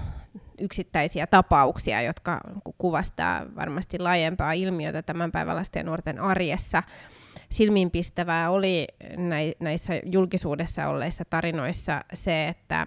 [0.60, 2.40] yksittäisiä tapauksia, jotka
[2.78, 6.82] kuvastaa varmasti laajempaa ilmiötä tämän päivän lasten ja nuorten arjessa.
[7.50, 8.86] Silmiinpistävää oli
[9.60, 12.86] näissä julkisuudessa olleissa tarinoissa se, että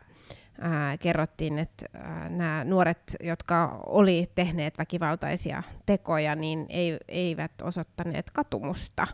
[0.62, 8.32] ää, kerrottiin, että ää, nämä nuoret, jotka oli tehneet väkivaltaisia tekoja, niin ei, eivät osoittaneet
[8.32, 9.08] katumusta.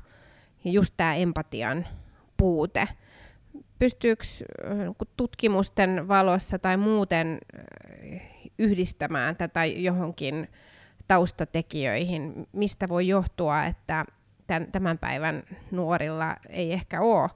[0.64, 1.88] Ja just tämä empatian
[2.38, 2.88] puute.
[3.80, 4.24] Pystyykö
[5.18, 7.40] tutkimusten valossa tai muuten
[8.60, 10.50] yhdistämään tätä johonkin
[11.08, 12.48] taustatekijöihin?
[12.54, 14.06] Mistä voi johtua, että
[14.72, 17.30] tämän päivän nuorilla ei ehkä ole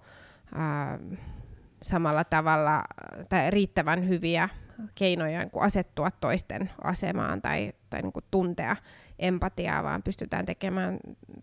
[1.82, 2.84] samalla tavalla
[3.30, 4.50] tai riittävän hyviä
[4.96, 8.76] keinoja niin kuin asettua toisten asemaan tai, tai niin kuin tuntea
[9.20, 11.00] empatiaa, vaan pystytään tekemään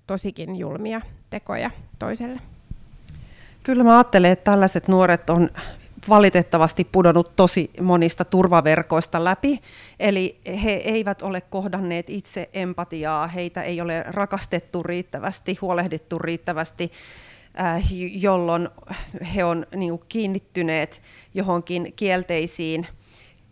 [0.07, 2.41] tosikin julmia tekoja toiselle.
[3.62, 5.51] Kyllä mä ajattelen, että tällaiset nuoret on
[6.09, 9.61] valitettavasti pudonnut tosi monista turvaverkoista läpi,
[10.01, 16.93] eli he eivät ole kohdanneet itse empatiaa, heitä ei ole rakastettu riittävästi, huolehdittu riittävästi,
[17.61, 17.83] Äh,
[18.13, 18.69] jolloin
[19.35, 21.03] he on niin kiinnittyneet
[21.35, 22.87] johonkin kielteisiin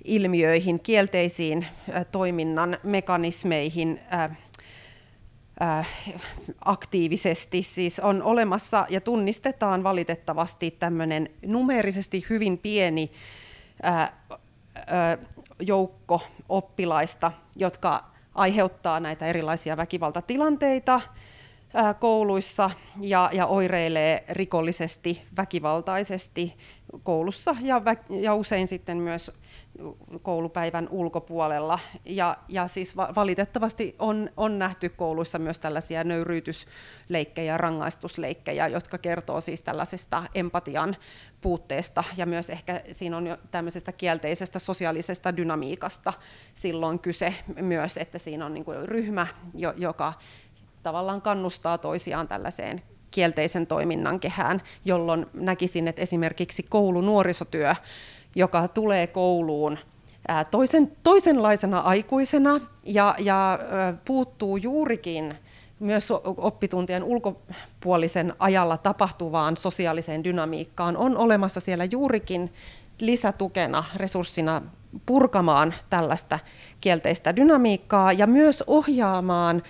[0.05, 4.01] ilmiöihin, kielteisiin äh, toiminnan mekanismeihin
[5.62, 5.88] äh,
[6.64, 7.62] aktiivisesti.
[7.62, 13.11] Siis on olemassa ja tunnistetaan valitettavasti tämmöinen numerisesti hyvin pieni
[15.61, 21.01] joukko oppilaista, jotka aiheuttaa näitä erilaisia väkivaltatilanteita,
[21.99, 26.57] kouluissa ja, ja oireilee rikollisesti, väkivaltaisesti
[27.03, 29.33] koulussa ja, vä- ja usein sitten myös
[30.23, 31.79] koulupäivän ulkopuolella.
[32.05, 39.62] Ja, ja siis valitettavasti on, on nähty kouluissa myös tällaisia nöyryytysleikkejä, rangaistusleikkejä, jotka kertoo siis
[39.62, 40.97] tällaisesta empatian
[41.41, 46.12] puutteesta ja myös ehkä siinä on jo tämmöisestä kielteisestä sosiaalisesta dynamiikasta
[46.55, 49.27] silloin kyse myös, että siinä on niin kuin ryhmä,
[49.77, 50.12] joka
[50.83, 57.75] tavallaan kannustaa toisiaan tällaiseen kielteisen toiminnan kehään, jolloin näkisin, että esimerkiksi koulunuorisotyö,
[58.37, 59.79] joka tulee kouluun
[60.51, 63.59] toisen, toisenlaisena aikuisena ja, ja
[64.05, 65.35] puuttuu juurikin
[65.81, 72.53] myös oppituntien ulkopuolisen ajalla tapahtuvaan sosiaaliseen dynamiikkaan, on olemassa siellä juurikin
[73.01, 74.62] lisätukena, resurssina
[75.07, 76.38] purkamaan tällaista
[76.81, 79.62] kielteistä dynamiikkaa ja myös ohjaamaan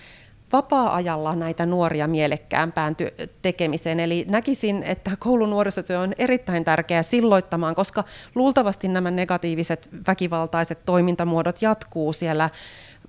[0.53, 4.01] vapaa-ajalla näitä nuoria mielekkäämpään ty- tekemiseen.
[4.01, 8.05] Eli näkisin, että koulun nuorisotyö on erittäin tärkeää silloittamaan, koska
[8.35, 12.51] luultavasti nämä negatiiviset väkivaltaiset toimintamuodot jatkuu siellä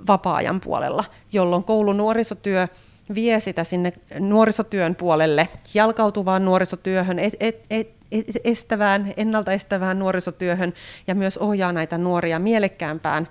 [0.07, 2.67] vapaa-ajan puolella, jolloin koulun nuorisotyö
[3.15, 7.97] vie sitä sinne nuorisotyön puolelle, jalkautuvaan nuorisotyöhön, et, et, et,
[8.43, 10.73] estävään, ennaltaestävään nuorisotyöhön
[11.07, 13.27] ja myös ohjaa näitä nuoria mielekkäämpään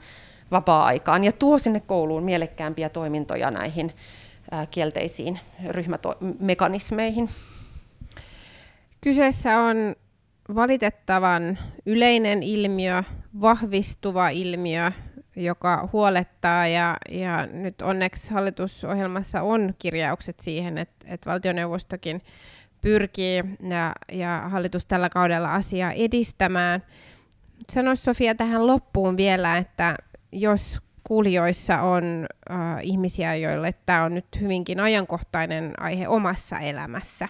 [0.50, 3.92] vapaa-aikaan ja tuo sinne kouluun mielekkäämpiä toimintoja näihin
[4.70, 7.28] kielteisiin ryhmämekanismeihin.
[9.00, 9.96] Kyseessä on
[10.54, 13.02] valitettavan yleinen ilmiö,
[13.40, 14.92] vahvistuva ilmiö,
[15.36, 22.22] joka huolettaa ja, ja nyt onneksi hallitusohjelmassa on kirjaukset siihen, että, että valtioneuvostokin
[22.80, 26.82] pyrkii ja, ja hallitus tällä kaudella asiaa edistämään.
[27.70, 29.96] Sanois Sofia tähän loppuun vielä, että
[30.32, 37.28] jos kuulijoissa on äh, ihmisiä, joille tämä on nyt hyvinkin ajankohtainen aihe omassa elämässä,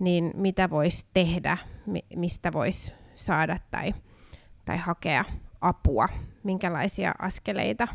[0.00, 3.94] niin mitä voisi tehdä, mi- mistä voisi saada tai,
[4.64, 5.24] tai hakea
[5.60, 6.08] apua,
[6.42, 7.88] minkälaisia askeleita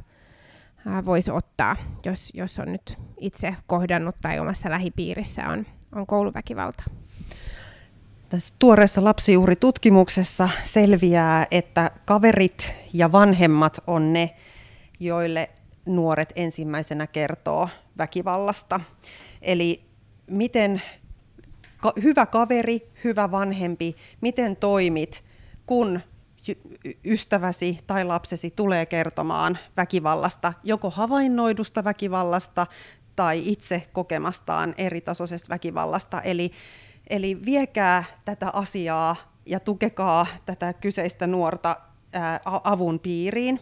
[0.87, 6.83] äh, voisi ottaa, jos, jos on nyt itse kohdannut tai omassa lähipiirissä on, on kouluväkivalta.
[8.29, 14.35] Tässä tuoreessa lapsijuuritutkimuksessa selviää, että kaverit ja vanhemmat on ne,
[14.99, 15.49] joille
[15.85, 18.79] nuoret ensimmäisenä kertoo väkivallasta.
[19.41, 19.85] Eli
[20.27, 20.81] miten
[21.77, 25.23] ka- hyvä kaveri, hyvä vanhempi, miten toimit,
[25.65, 25.99] kun
[27.05, 32.67] ystäväsi tai lapsesi tulee kertomaan väkivallasta, joko havainnoidusta väkivallasta
[33.15, 36.21] tai itse kokemastaan eritasoisesta väkivallasta.
[36.21, 36.51] Eli
[37.09, 39.15] Eli viekää tätä asiaa
[39.45, 41.75] ja tukekaa tätä kyseistä nuorta
[42.63, 43.59] avun piiriin.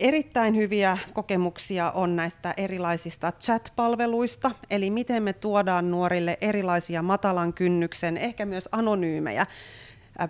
[0.00, 8.16] Erittäin hyviä kokemuksia on näistä erilaisista chat-palveluista, eli miten me tuodaan nuorille erilaisia matalan kynnyksen,
[8.16, 9.46] ehkä myös anonyymejä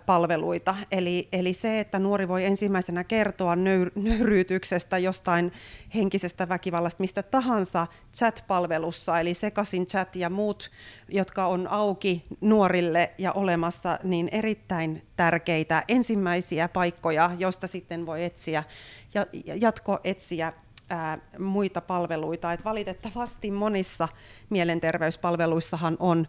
[0.06, 0.76] palveluita.
[0.90, 5.52] Eli, eli se, että nuori voi ensimmäisenä kertoa nöyr, nöyryytyksestä, jostain
[5.94, 10.70] henkisestä väkivallasta, mistä tahansa chat-palvelussa, eli sekaisin chat ja muut,
[11.08, 18.64] jotka on auki nuorille ja olemassa, niin erittäin tärkeitä ensimmäisiä paikkoja, joista sitten voi etsiä
[19.14, 20.52] ja jatko etsiä
[21.38, 22.52] muita palveluita.
[22.52, 24.08] Et valitettavasti monissa
[24.50, 26.26] mielenterveyspalveluissahan on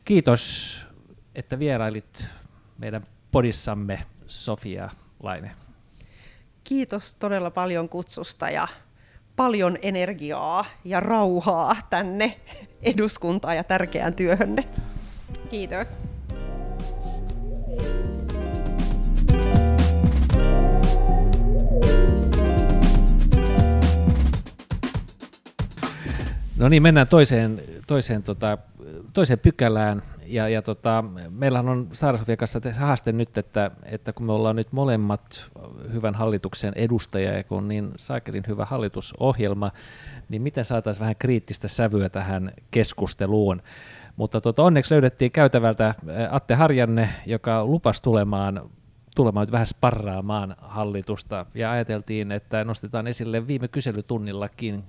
[0.04, 0.86] Kiitos,
[1.34, 2.30] että vierailit
[2.78, 4.90] meidän podissamme Sofia
[5.22, 5.65] Laine.
[6.68, 8.68] Kiitos todella paljon kutsusta ja
[9.36, 12.40] paljon energiaa ja rauhaa tänne
[12.82, 14.64] eduskuntaan ja tärkeään työhönne.
[15.48, 15.88] Kiitos.
[26.56, 28.58] No niin, mennään toiseen, toiseen, tota,
[29.12, 34.32] toiseen pykälään ja, ja tota, meillähän on Saara kanssa haaste nyt, että, että kun me
[34.32, 35.50] ollaan nyt molemmat
[35.92, 39.70] hyvän hallituksen edustajia ja kun on niin saakelin hyvä hallitusohjelma,
[40.28, 43.62] niin miten saataisiin vähän kriittistä sävyä tähän keskusteluun.
[44.16, 45.94] Mutta tota, onneksi löydettiin käytävältä
[46.30, 48.70] Atte Harjanne, joka lupasi tulemaan
[49.16, 54.84] tulemaan nyt vähän sparraamaan hallitusta ja ajateltiin, että nostetaan esille viime kyselytunnillakin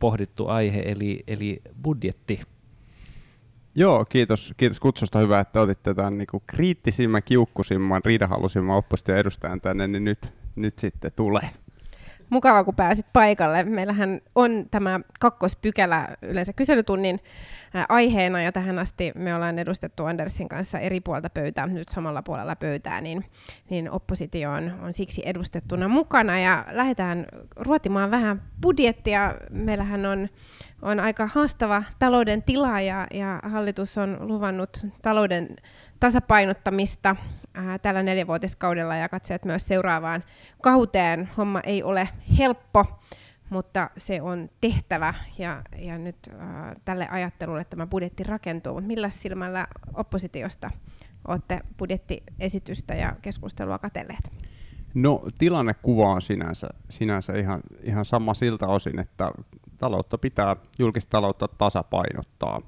[0.00, 2.40] pohdittu aihe, eli, eli budjetti
[3.74, 5.18] Joo, kiitos, kiitos kutsusta.
[5.18, 10.78] Hyvä, että otitte tämän niin kuin kriittisimmän, kiukkusimman, riidahalusimman opposition edustajan tänne, niin nyt, nyt
[10.78, 11.50] sitten tulee.
[12.30, 13.64] Mukava, kun pääsit paikalle.
[13.64, 17.20] Meillähän on tämä kakkospykälä yleensä kyselytunnin
[17.88, 22.56] aiheena, ja tähän asti me ollaan edustettu Andersin kanssa eri puolta pöytää, nyt samalla puolella
[22.56, 23.24] pöytää, niin,
[23.70, 29.34] niin oppositio on, on siksi edustettuna mukana, ja lähdetään ruotimaan vähän budjettia.
[29.50, 30.28] Meillähän on,
[30.82, 35.56] on aika haastava talouden tila, ja, ja hallitus on luvannut talouden
[36.00, 37.16] tasapainottamista
[37.54, 40.24] ää, tällä neljävuotiskaudella ja katseet myös seuraavaan
[40.62, 41.30] kauteen.
[41.36, 42.08] Homma ei ole
[42.38, 42.86] helppo,
[43.50, 48.74] mutta se on tehtävä ja, ja nyt ää, tälle ajattelulle tämä budjetti rakentuu.
[48.74, 50.70] Mutta millä silmällä oppositiosta
[51.28, 54.32] olette budjettiesitystä ja keskustelua katelleet?
[54.94, 59.30] No tilannekuva on sinänsä, sinänsä ihan, ihan sama siltä osin, että
[59.78, 62.62] taloutta pitää, julkista taloutta tasapainottaa.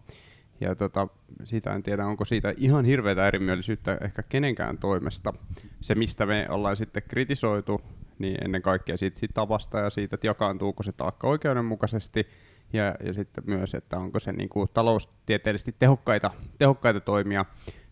[0.63, 1.09] Ja tota,
[1.45, 5.33] siitä en tiedä, onko siitä ihan hirveätä erimielisyyttä ehkä kenenkään toimesta.
[5.81, 7.81] Se, mistä me ollaan sitten kritisoitu,
[8.19, 12.29] niin ennen kaikkea siitä, siitä tavasta ja siitä, että jakaantuuko se taakka oikeudenmukaisesti,
[12.73, 17.45] ja, ja sitten myös, että onko se niin kuin taloustieteellisesti tehokkaita, tehokkaita toimia.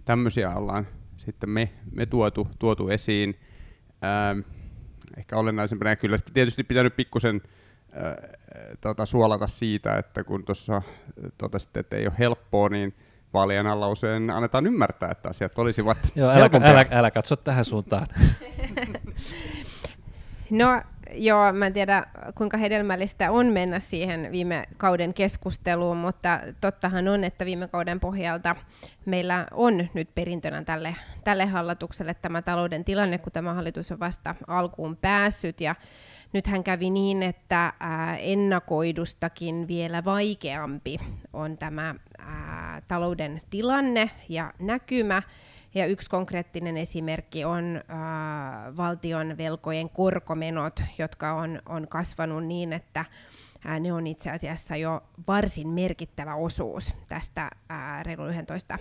[0.04, 3.38] Tämmöisiä ollaan sitten me, me tuotu, tuotu esiin.
[4.04, 4.40] Ähm,
[5.16, 7.42] ehkä olennaisempana, kyllä sitten tietysti pitänyt pikkusen
[8.80, 10.82] tota, suolata siitä, että kun tuossa
[11.38, 12.94] totesitte, että ei ole helppoa, niin
[13.34, 18.06] vaalien alla usein annetaan ymmärtää, että asiat olisivat Joo, älä, älä, älä katso tähän suuntaan.
[20.50, 27.08] no joo, mä en tiedä kuinka hedelmällistä on mennä siihen viime kauden keskusteluun, mutta tottahan
[27.08, 28.56] on, että viime kauden pohjalta
[29.06, 34.34] meillä on nyt perintönä tälle, tälle hallitukselle tämä talouden tilanne, kun tämä hallitus on vasta
[34.46, 35.74] alkuun päässyt ja
[36.32, 37.72] nythän kävi niin, että
[38.18, 40.98] ennakoidustakin vielä vaikeampi
[41.32, 41.94] on tämä
[42.88, 45.22] talouden tilanne ja näkymä.
[45.74, 47.80] Ja yksi konkreettinen esimerkki on
[48.76, 51.32] valtion velkojen korkomenot, jotka
[51.66, 53.04] on, kasvanut niin, että
[53.80, 57.50] ne on itse asiassa jo varsin merkittävä osuus tästä
[58.02, 58.78] reilu 11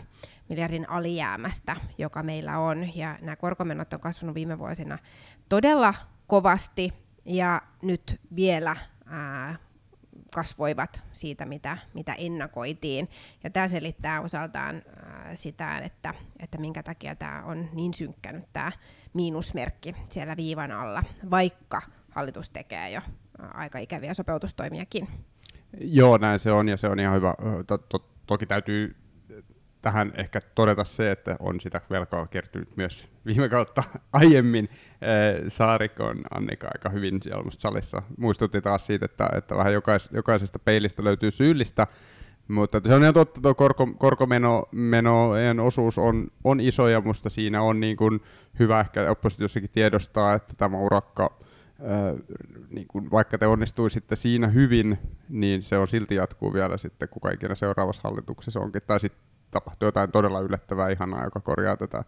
[0.49, 2.95] miljardin alijäämästä, joka meillä on.
[2.95, 4.97] Ja nämä korkomenot on kasvanut viime vuosina
[5.49, 5.93] todella
[6.27, 6.93] kovasti,
[7.29, 9.55] ja nyt vielä ää,
[10.33, 13.09] kasvoivat siitä, mitä, mitä ennakoitiin.
[13.43, 18.71] Ja tämä selittää osaltaan ää, sitä, että, että minkä takia tämä on niin synkkännyt tämä
[19.13, 23.01] miinusmerkki siellä viivan alla, vaikka hallitus tekee jo
[23.53, 25.07] aika ikäviä sopeutustoimiakin.
[25.79, 27.33] Joo, näin se on, ja se on ihan hyvä.
[27.67, 28.95] To, to, toki täytyy
[29.81, 34.69] tähän ehkä todeta se, että on sitä velkaa kertynyt myös viime kautta aiemmin.
[35.47, 41.03] Saarikon Annika aika hyvin siellä salissa muistutti taas siitä, että, että vähän jokais, jokaisesta peilistä
[41.03, 41.87] löytyy syyllistä,
[42.47, 47.61] mutta se on ihan totta, tuo korko, korkomenojen osuus on, on iso ja musta siinä
[47.61, 48.19] on niin kuin
[48.59, 51.39] hyvä ehkä oppositiossakin tiedostaa, että tämä urakka,
[51.83, 52.13] ää,
[52.69, 54.97] niin kuin vaikka te onnistuisitte siinä hyvin,
[55.29, 59.87] niin se on silti jatkuu vielä sitten, kuka ikinä seuraavassa hallituksessa onkin, tai sitten tapahtuu
[59.87, 62.03] jotain todella yllättävää ihanaa, joka korjaa tätä.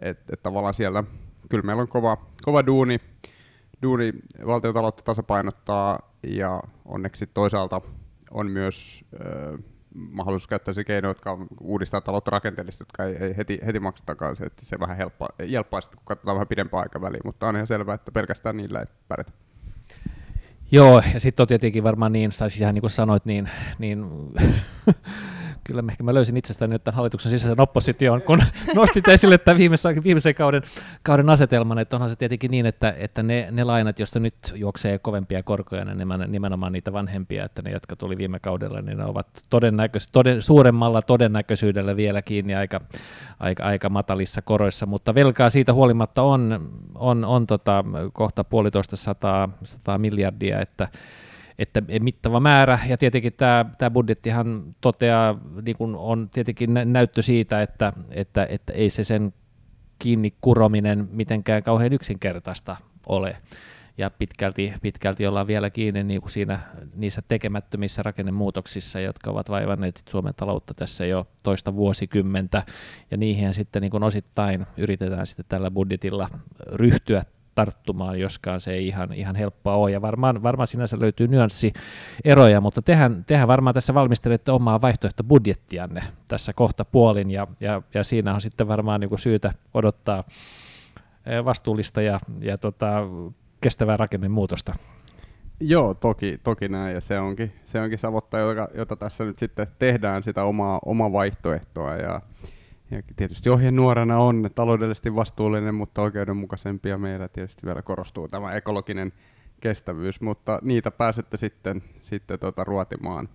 [0.00, 1.04] Että et tavallaan siellä,
[1.48, 3.00] kyllä meillä on kova, kova duuni,
[3.82, 4.12] duuni
[4.46, 7.80] valtiontaloutta tasapainottaa ja onneksi toisaalta
[8.30, 9.58] on myös äh,
[9.94, 14.46] mahdollisuus käyttää se keino, jotka uudistaa taloutta rakenteellisesti, jotka ei, ei heti, heti maksa takaisin,
[14.46, 17.94] että se vähän helppoa, helppoa sitten, kun katsotaan vähän pidempää aikaväliä, mutta on ihan selvää,
[17.94, 19.32] että pelkästään niillä ei pärjätä.
[20.72, 24.06] Joo, ja sitten on tietenkin varmaan niin, tai siis ihan niin kuin sanoit, niin, niin
[25.64, 28.38] kyllä ehkä mä löysin itsestäni nyt tämän hallituksen sisäisen opposition, kun
[28.74, 30.62] nostit esille tämän viimeisen, viimeisen kauden,
[31.02, 34.98] kauden asetelman, että onhan se tietenkin niin, että, että ne, ne lainat, joista nyt juoksee
[34.98, 39.26] kovempia korkoja, ne nimenomaan niitä vanhempia, että ne, jotka tuli viime kaudella, niin ne ovat
[39.50, 42.80] todennäköis, toden, suuremmalla todennäköisyydellä vielä kiinni aika,
[43.40, 49.48] aika, aika matalissa koroissa, mutta velkaa siitä huolimatta on, on, on tota, kohta puolitoista sataa,
[49.64, 50.88] sataa miljardia, että
[51.60, 57.62] että mittava määrä, ja tietenkin tämä, tämä budjettihan toteaa, niin kuin on tietenkin näyttö siitä,
[57.62, 59.32] että, että, että ei se sen
[59.98, 63.36] kiinni kurominen mitenkään kauhean yksinkertaista ole.
[63.98, 66.60] Ja pitkälti, pitkälti ollaan vielä kiinni niin kuin siinä,
[66.94, 72.62] niissä tekemättömissä rakennemuutoksissa, jotka ovat vaivanneet Suomen taloutta tässä jo toista vuosikymmentä,
[73.10, 76.28] ja niihin sitten niin kuin osittain yritetään sitten tällä budjetilla
[76.72, 77.24] ryhtyä
[77.60, 79.90] tarttumaan, joskaan se ei ihan, ihan helppoa ole.
[79.90, 86.52] Ja varmaan, varmaan sinänsä löytyy nyanssieroja, mutta tehän, tehän varmaan tässä valmistelette omaa vaihtoehtobudjettianne tässä
[86.52, 90.24] kohta puolin, ja, ja, ja siinä on sitten varmaan niin kuin syytä odottaa
[91.26, 93.02] eh, vastuullista ja, ja tota,
[93.60, 94.74] kestävää rakennemuutosta.
[95.60, 99.66] Joo, toki, toki näin, ja se onkin, se onkin savotta, jota, jota tässä nyt sitten
[99.78, 102.20] tehdään, sitä omaa, omaa vaihtoehtoa, ja
[102.90, 109.12] ja tietysti ohjenuorana on taloudellisesti vastuullinen, mutta oikeudenmukaisempi, ja meillä tietysti vielä korostuu tämä ekologinen
[109.60, 113.28] kestävyys, mutta niitä pääsette sitten, sitten tota ruotimaan,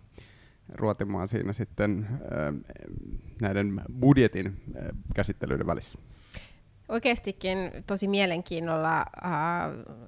[0.74, 2.54] ruotimaan siinä sitten ää,
[3.42, 6.00] näiden budjetin ää, käsittelyiden välissä.
[6.90, 9.34] Oikeastikin tosi mielenkiinnolla, äh,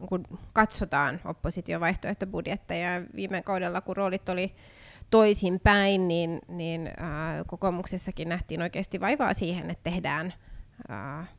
[0.10, 0.24] kun
[0.54, 3.02] katsotaan opposition vaihtoehtobudjetteja.
[3.16, 4.56] Viime kaudella, kun roolit oli
[5.10, 10.34] toisinpäin, niin, niin äh, kokoomuksessakin nähtiin oikeasti vaivaa siihen, että tehdään
[10.92, 11.30] äh,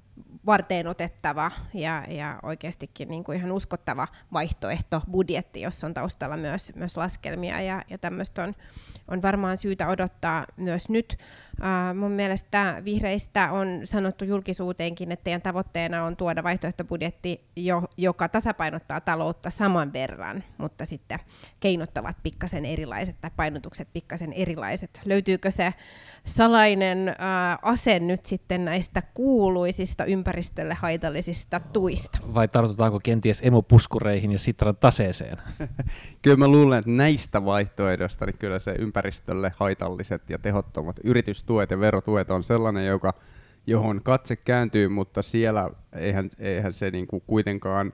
[0.47, 6.73] varteen otettava ja, ja oikeastikin niin kuin ihan uskottava vaihtoehto budjetti, jossa on taustalla myös,
[6.75, 8.55] myös laskelmia ja, ja tämmöistä on,
[9.09, 11.17] on varmaan syytä odottaa myös nyt.
[11.61, 18.29] Uh, mun mielestä vihreistä on sanottu julkisuuteenkin, että teidän tavoitteena on tuoda vaihtoehtobudjetti, jo, joka
[18.29, 21.19] tasapainottaa taloutta saman verran, mutta sitten
[21.61, 25.01] keinot ovat pikkasen erilaiset tai painotukset pikkasen erilaiset.
[25.05, 25.75] Löytyykö se
[26.25, 32.19] salainen uh, ase nyt sitten näistä kuuluisista ympäristölle haitallisista tuista?
[32.35, 35.37] Vai tartutaanko kenties emopuskureihin ja Sitran taseeseen?
[36.23, 41.81] kyllä mä luulen, että näistä vaihtoehdoista niin kyllä se ympäristölle haitalliset ja tehottomat yritystuet ja
[41.81, 43.15] verotuet on sellainen, joka,
[43.67, 47.93] johon katse kääntyy, mutta siellä eihän, eihän se niin kuin kuitenkaan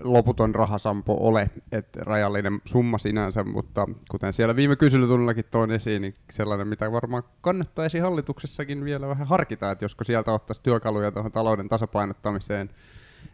[0.00, 6.14] loputon rahasampo ole, että rajallinen summa sinänsä, mutta kuten siellä viime kyselytunnillakin toin esiin, niin
[6.30, 11.68] sellainen, mitä varmaan kannattaisi hallituksessakin vielä vähän harkita, että josko sieltä ottaisi työkaluja tuohon talouden
[11.68, 12.70] tasapainottamiseen.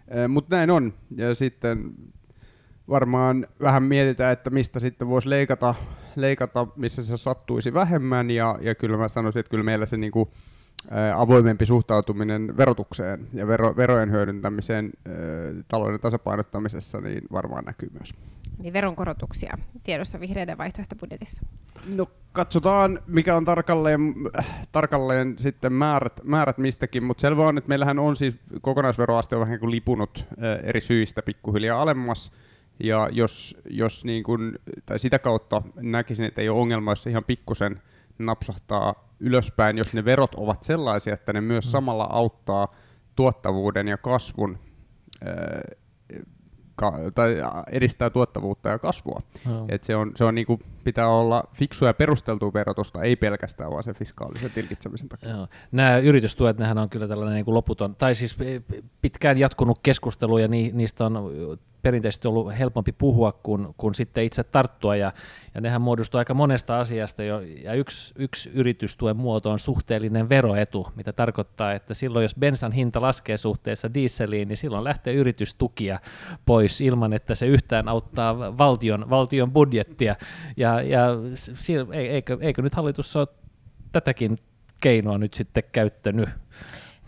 [0.08, 0.94] E, mutta näin on.
[1.16, 1.94] Ja sitten
[2.88, 5.74] varmaan vähän mietitään, että mistä sitten voisi leikata,
[6.16, 10.32] leikata missä se sattuisi vähemmän, ja, ja kyllä mä sanoisin, että kyllä meillä se niinku,
[11.16, 14.90] avoimempi suhtautuminen verotukseen ja vero, verojen hyödyntämiseen
[15.68, 18.14] talouden tasapainottamisessa niin varmaan näkyy myös.
[18.58, 21.42] Niin veronkorotuksia tiedossa vihreiden vaihtoehtobudjetissa?
[21.94, 24.14] No katsotaan, mikä on tarkalleen,
[24.72, 29.60] tarkalleen sitten määrät, määrät mistäkin, mutta selvä on, että meillähän on siis kokonaisveroaste on vähän
[29.60, 30.24] kuin lipunut
[30.62, 32.32] eri syistä pikkuhiljaa alemmas,
[32.82, 37.24] ja jos, jos niin kuin, tai sitä kautta näkisin, että ei ole ongelma, jos ihan
[37.24, 37.82] pikkusen
[38.18, 41.70] napsahtaa ylöspäin, jos ne verot ovat sellaisia, että ne myös mm.
[41.70, 42.74] samalla auttaa
[43.16, 44.58] tuottavuuden ja kasvun
[46.74, 47.36] ka, tai
[47.72, 49.22] edistää tuottavuutta ja kasvua.
[49.46, 49.66] No.
[49.68, 53.82] Et se on, se on niinku, pitää olla fiksua ja perusteltua verotusta, ei pelkästään vaan
[53.82, 55.28] se fiskaalisen tilkitsemisen takia.
[55.28, 55.48] Joo.
[55.72, 58.36] Nämä yritystuet, nehän on kyllä tällainen niinku loputon, tai siis
[59.02, 61.30] pitkään jatkunut keskustelu, ja ni, niistä on
[61.82, 65.12] perinteisesti ollut helpompi puhua kuin, kuin sitten itse tarttua, ja,
[65.54, 70.88] ja nehän muodostuu aika monesta asiasta, jo, ja yksi, yksi yritystuen muoto on suhteellinen veroetu,
[70.96, 76.00] mitä tarkoittaa, että silloin jos bensan hinta laskee suhteessa dieseliin, niin silloin lähtee yritystukia
[76.46, 80.16] pois ilman, että se yhtään auttaa valtion, valtion budjettia,
[80.56, 81.06] ja, ja
[81.92, 83.28] eikö, eikö nyt hallitus ole
[83.92, 84.38] tätäkin
[84.80, 86.28] keinoa nyt sitten käyttänyt?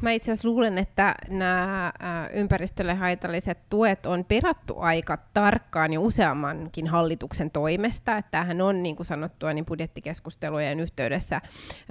[0.01, 1.92] Mä itse asiassa luulen, että nämä
[2.32, 8.16] ympäristölle haitalliset tuet on perattu aika tarkkaan jo useammankin hallituksen toimesta.
[8.16, 11.40] Että tämähän on, niin kuin sanottua, niin budjettikeskustelujen yhteydessä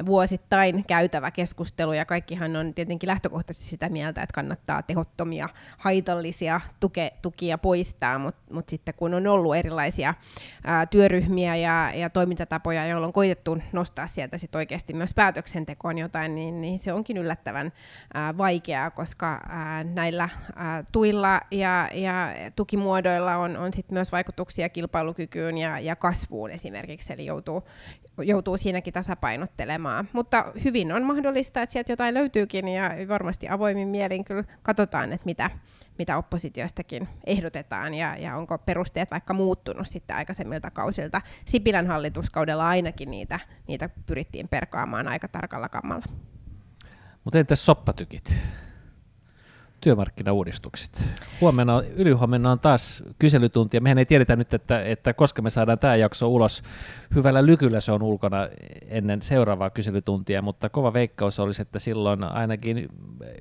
[0.06, 7.14] vuosittain käytävä keskustelu, ja kaikkihan on tietenkin lähtökohtaisesti sitä mieltä, että kannattaa tehottomia, haitallisia tuke,
[7.22, 10.14] tukia poistaa, mutta mut sitten kun on ollut erilaisia
[10.64, 16.36] ää, työryhmiä ja, ja toimintatapoja, joilla on koitettu nostaa sieltä sit oikeasti myös päätöksentekoon jotain,
[16.36, 17.72] niin, niin se onkin yllättävän
[18.38, 19.42] vaikeaa, koska
[19.94, 20.30] näillä
[20.92, 27.26] tuilla ja, ja tukimuodoilla on, on sit myös vaikutuksia kilpailukykyyn ja, ja kasvuun esimerkiksi, eli
[27.26, 27.64] joutuu,
[28.22, 30.10] joutuu siinäkin tasapainottelemaan.
[30.14, 35.26] Mutta hyvin on mahdollista, että sieltä jotain löytyykin ja varmasti avoimin mielin kyllä katsotaan, että
[35.26, 35.50] mitä,
[35.98, 41.22] mitä oppositiostakin ehdotetaan ja, ja onko perusteet vaikka muuttunut sitten aikaisemmilta kausilta.
[41.46, 46.06] Sipilän hallituskaudella ainakin niitä, niitä pyrittiin perkaamaan aika tarkalla kammalla.
[47.24, 48.34] Mutta entäs soppatykit?
[49.82, 51.04] Työmarkkinauudistukset.
[51.42, 55.80] Huomenna, ylihuomenna on taas kyselytunti, ja mehän ei tiedetä nyt, että, että koska me saadaan
[55.80, 56.64] tämä jakso ulos.
[57.16, 58.38] Hyvällä lykyllä se on ulkona
[58.88, 62.90] ennen seuraavaa kyselytuntia, mutta kova veikkaus olisi, että silloin ainakin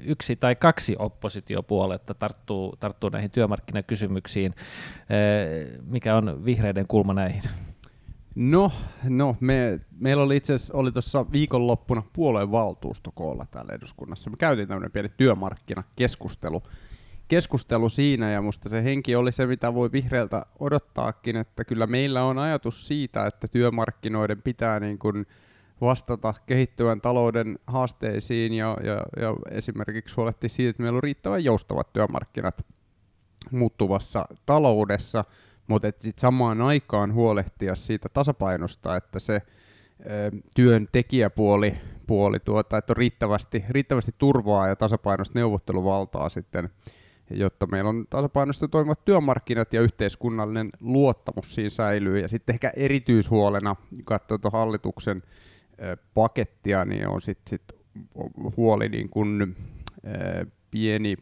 [0.04, 4.54] yksi tai kaksi oppositiopuoletta tarttuu, tarttuu näihin työmarkkinakysymyksiin.
[5.86, 7.42] Mikä on vihreiden kulma näihin?
[8.40, 8.72] No,
[9.08, 14.30] no me, meillä oli itse asiassa oli tuossa viikonloppuna puolueen valtuustokoolla täällä eduskunnassa.
[14.30, 16.62] Me käytiin tämmöinen pieni työmarkkinakeskustelu
[17.28, 22.24] keskustelu siinä, ja musta se henki oli se, mitä voi vihreältä odottaakin, että kyllä meillä
[22.24, 25.26] on ajatus siitä, että työmarkkinoiden pitää niin kuin
[25.80, 31.92] vastata kehittyvän talouden haasteisiin ja, ja, ja esimerkiksi huolehtia siitä, että meillä on riittävän joustavat
[31.92, 32.66] työmarkkinat
[33.50, 35.24] muuttuvassa taloudessa–
[35.68, 39.42] mutta sitten samaan aikaan huolehtia siitä tasapainosta, että se
[40.56, 41.74] työntekijäpuoli
[42.06, 46.70] puoli tuota, että on riittävästi, riittävästi turvaa ja tasapainosta neuvotteluvaltaa sitten
[47.30, 52.18] jotta meillä on tasapainoisesti toimivat työmarkkinat ja yhteiskunnallinen luottamus siinä säilyy.
[52.18, 55.22] Ja sitten ehkä erityishuolena, katsoo hallituksen
[56.14, 57.62] pakettia, niin on sitten sit
[58.56, 59.56] huoli niin kun,
[60.70, 61.16] pieni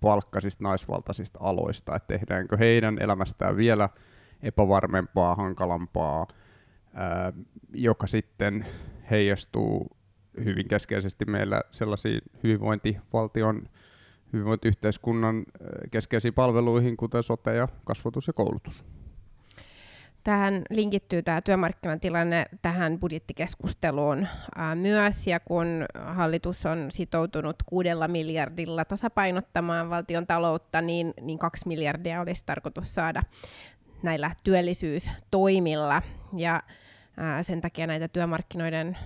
[0.00, 3.88] palkkaisista naisvaltaisista aloista, että tehdäänkö heidän elämästään vielä
[4.42, 6.26] epävarmempaa, hankalampaa,
[6.94, 7.32] ää,
[7.74, 8.66] joka sitten
[9.10, 9.96] heijastuu
[10.44, 13.68] hyvin keskeisesti meillä sellaisiin hyvinvointivaltion,
[14.32, 15.44] hyvinvointiyhteiskunnan
[15.90, 18.84] keskeisiin palveluihin, kuten sote ja kasvatus ja koulutus.
[20.24, 24.28] Tähän linkittyy tämä työmarkkinatilanne tähän budjettikeskusteluun
[24.74, 32.20] myös, ja kun hallitus on sitoutunut kuudella miljardilla tasapainottamaan valtion taloutta, niin, niin kaksi miljardia
[32.20, 33.22] olisi tarkoitus saada
[34.02, 36.02] näillä työllisyystoimilla.
[36.36, 36.62] Ja
[37.42, 38.98] sen takia näitä työmarkkinoiden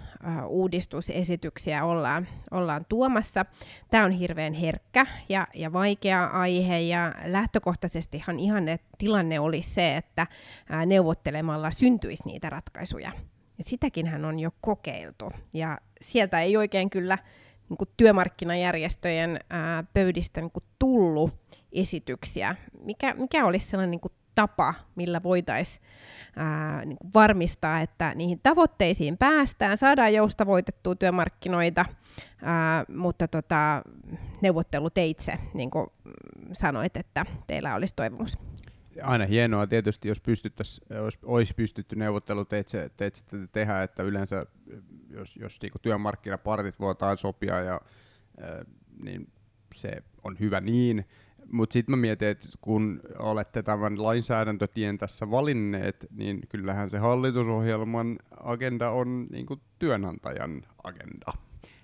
[0.47, 3.47] uudistusesityksiä ollaan, ollaan tuomassa.
[3.91, 10.27] Tämä on hirveän herkkä ja, ja vaikea aihe ja lähtökohtaisestihan ihanne tilanne olisi se, että
[10.87, 13.13] neuvottelemalla syntyisi niitä ratkaisuja.
[13.59, 17.19] Ja sitäkin hän on jo kokeiltu ja sieltä ei oikein kyllä
[17.69, 19.41] niin kuin työmarkkinajärjestöjen
[19.95, 21.35] pöydistä niin kuin tullut
[21.73, 22.57] esityksiä.
[22.81, 25.83] Mikä, mikä olisi sellainen niin kuin tapa, millä voitaisiin
[26.85, 31.85] niin varmistaa, että niihin tavoitteisiin päästään, saadaan joustavoitettua työmarkkinoita,
[32.43, 33.83] ää, mutta tota,
[34.41, 35.87] neuvotteluteitse, niin kuin
[36.53, 38.39] sanoit, että teillä olisi toivomus.
[39.03, 40.21] Aina hienoa tietysti, jos
[41.01, 44.47] olisi, olisi pystytty neuvotteluteitse teitse tehdä, että yleensä
[45.11, 47.81] jos, jos niin työmarkkinapartit voidaan sopia, ja,
[48.41, 48.65] ää,
[49.03, 49.33] niin
[49.75, 51.05] se on hyvä niin.
[51.51, 58.19] Mutta sitten mä mietin, että kun olette tämän lainsäädäntötien tässä valinneet, niin kyllähän se hallitusohjelman
[58.41, 61.33] agenda on niin kuin työnantajan agenda.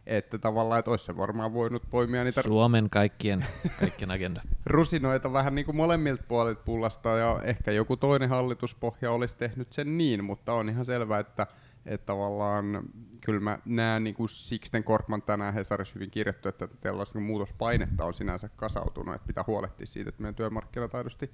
[0.06, 2.42] Että tavallaan, että olisi se varmaan voinut poimia niitä...
[2.42, 3.46] Suomen kaikkien,
[3.80, 4.40] kaikkien agenda.
[4.66, 9.98] rusinoita vähän niin kuin molemmilta puolilta pullasta, ja ehkä joku toinen hallituspohja olisi tehnyt sen
[9.98, 11.46] niin, mutta on ihan selvää, että
[11.88, 12.82] että tavallaan
[13.24, 18.14] kyllä mä näen, niin kuin Sixten Korkman tänään Hesarissa hyvin kirjoittu, että tällaista muutospainetta on
[18.14, 21.30] sinänsä kasautunut, että pitää huolehtia siitä, että meidän työmarkkinat aidosti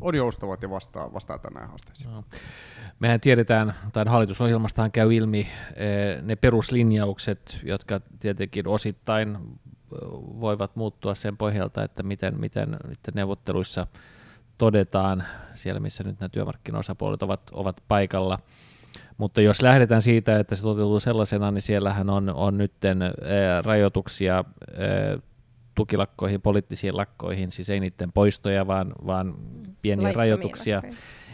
[0.00, 2.10] on joustavat ja vastaa, vastaa tänään haasteisiin.
[2.10, 2.24] No.
[2.98, 5.40] Mehän tiedetään, tai hallitusohjelmastahan käy ilmi
[5.76, 9.38] eh, ne peruslinjaukset, jotka tietenkin osittain eh,
[10.40, 12.76] voivat muuttua sen pohjalta, että miten, miten
[13.14, 13.86] neuvotteluissa
[14.58, 15.24] todetaan
[15.54, 18.38] siellä, missä nyt nämä työmarkkinaosapuolet ovat, ovat paikalla–
[19.20, 22.72] mutta jos lähdetään siitä, että se toteutuu sellaisena, niin siellähän on, on nyt
[23.64, 24.44] rajoituksia
[25.74, 29.34] tukilakkoihin, poliittisiin lakkoihin, siis ei niiden poistoja, vaan, vaan
[29.82, 30.82] pieniä Laittomia rajoituksia.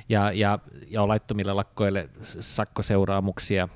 [0.09, 0.59] Ja, ja,
[0.89, 2.09] ja on laittomille lakkoille
[2.41, 3.69] sakkoseuraamuksia.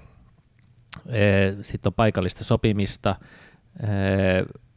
[1.62, 3.16] Sitten on paikallista sopimista,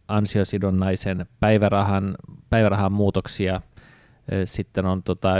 [0.08, 2.16] ansiosidonnaisen päivärahan,
[2.50, 3.62] päivärahan muutoksia,
[4.46, 5.34] sitten on tota,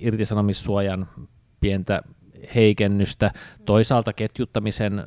[0.00, 1.08] irtisanomissuojan
[1.60, 2.02] pientä
[2.54, 3.30] heikennystä,
[3.64, 5.04] toisaalta ketjuttamisen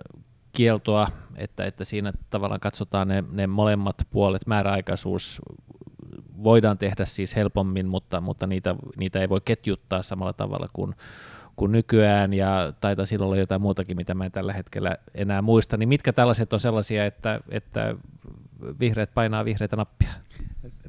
[0.51, 5.41] kieltoa, että, että siinä tavallaan katsotaan ne, ne molemmat puolet, määräaikaisuus
[6.43, 10.95] voidaan tehdä siis helpommin, mutta, mutta niitä, niitä ei voi ketjuttaa samalla tavalla kuin,
[11.55, 15.77] kuin nykyään, ja taitaa silloin olla jotain muutakin, mitä mä en tällä hetkellä enää muista,
[15.77, 17.95] niin mitkä tällaiset on sellaisia, että, että
[18.79, 20.09] vihreät painaa vihreitä nappia?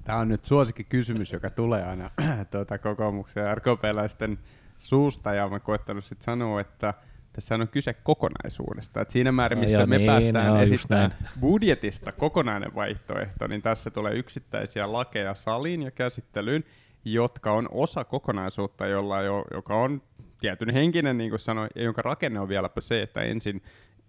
[0.05, 2.11] Tämä on nyt suosikin kysymys, joka tulee aina
[2.51, 4.39] tuota, kokoomuksen ja RKP-läisten
[4.81, 6.95] suusta ja mä koettanut sitten sanoa, että
[7.33, 9.01] tässä on kyse kokonaisuudesta.
[9.01, 13.91] Et siinä määrin, missä no, me niin, päästään no, esittämään budjetista kokonainen vaihtoehto, niin tässä
[13.91, 16.65] tulee yksittäisiä lakeja saliin ja käsittelyyn,
[17.05, 20.03] jotka on osa kokonaisuutta, jolla jo, joka on
[20.41, 23.63] tietyn henkinen, niin kuin sanoin, ja jonka rakenne on vieläpä se, että ensin,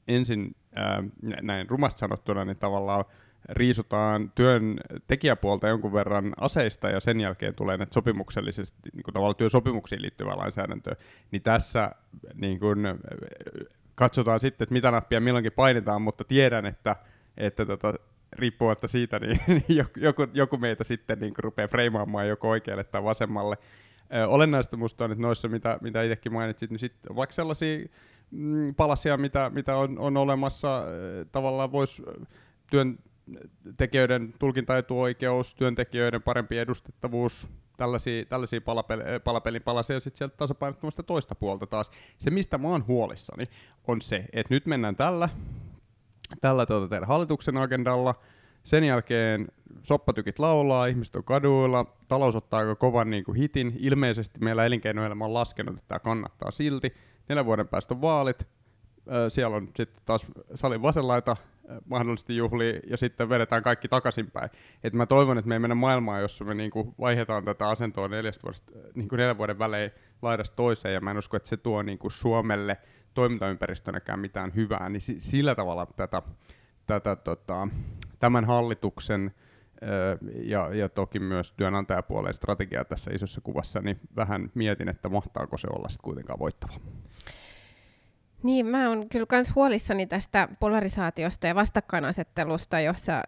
[0.07, 1.03] ensin ää,
[1.41, 3.05] näin rumasti sanottuna, niin tavallaan
[3.49, 9.35] riisutaan työn tekijäpuolta jonkun verran aseista ja sen jälkeen tulee näitä sopimuksellisesti, niin kuin tavallaan
[9.35, 10.95] työsopimuksiin liittyvää lainsäädäntöä,
[11.31, 11.91] niin tässä
[12.33, 12.79] niin kuin,
[13.95, 16.95] katsotaan sitten, että mitä nappia milloinkin painetaan, mutta tiedän, että,
[17.37, 17.93] että tota,
[18.33, 19.39] riippumatta siitä, niin
[19.95, 23.57] joku, joku meitä sitten niin kuin rupeaa freimaamaan joko oikealle tai vasemmalle.
[24.27, 27.79] Olennaista minusta on, että noissa, mitä, mitä itsekin mainitsit, niin sitten vaikka sellaisia
[28.31, 30.83] mm, palasia, mitä, mitä on, on olemassa,
[31.31, 32.03] tavallaan voisi
[32.71, 32.97] työn,
[33.77, 41.35] tekijöiden tulkintaetuoikeus, työntekijöiden parempi edustettavuus, tällaisia, tällaisia palapeli, palapelin palasia ja sitten sieltä tasapainottamasta toista
[41.35, 41.91] puolta taas.
[42.17, 43.49] Se, mistä mä oon huolissani,
[43.87, 45.29] on se, että nyt mennään tällä,
[46.41, 48.15] tällä tuota teidän hallituksen agendalla,
[48.63, 49.47] sen jälkeen
[49.83, 53.73] soppatykit laulaa, ihmiset on kaduilla, talous ottaa aika kovan niin kuin hitin.
[53.79, 56.93] Ilmeisesti meillä elinkeinoelämä on laskenut, että tämä kannattaa silti.
[57.29, 58.47] Neljän vuoden päästä on vaalit,
[59.29, 61.37] siellä on sitten taas salin vasenlaita
[61.85, 64.49] mahdollisesti juhli ja sitten vedetään kaikki takaisinpäin.
[64.83, 68.43] Et mä toivon, että me ei mennä maailmaan, jossa me niinku vaihdetaan tätä asentoa neljästä
[68.43, 69.91] vuodesta, niinku neljän vuoden välein
[70.21, 72.77] laidasta toiseen, ja mä en usko, että se tuo niinku Suomelle
[73.13, 76.21] toimintaympäristönäkään mitään hyvää, niin si- sillä tavalla tätä,
[76.87, 77.67] tätä tota,
[78.19, 79.31] tämän hallituksen
[80.43, 85.67] ja, ja toki myös työnantajapuolen strategiaa tässä isossa kuvassa, niin vähän mietin, että mahtaako se
[85.71, 86.73] olla sitten kuitenkaan voittava.
[88.43, 93.21] Niin, mä oon kyllä myös huolissani tästä polarisaatiosta ja vastakkainasettelusta, jossa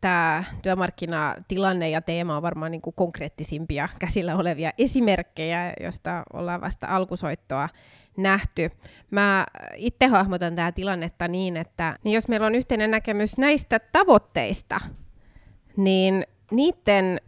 [0.00, 6.86] tämä työmarkkinatilanne ja teema on varmaan niin kuin konkreettisimpia käsillä olevia esimerkkejä, josta ollaan vasta
[6.86, 7.68] alkusoittoa
[8.16, 8.70] nähty.
[9.10, 9.46] Mä
[9.76, 14.80] itse hahmotan tämä tilannetta niin, että niin jos meillä on yhteinen näkemys näistä tavoitteista,
[15.76, 17.20] niin niiden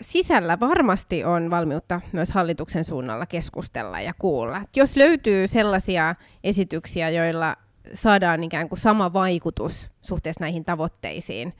[0.00, 4.56] sisällä varmasti on valmiutta myös hallituksen suunnalla keskustella ja kuulla.
[4.56, 7.56] Et jos löytyy sellaisia esityksiä, joilla
[7.94, 11.54] saadaan ikään kuin sama vaikutus suhteessa näihin tavoitteisiin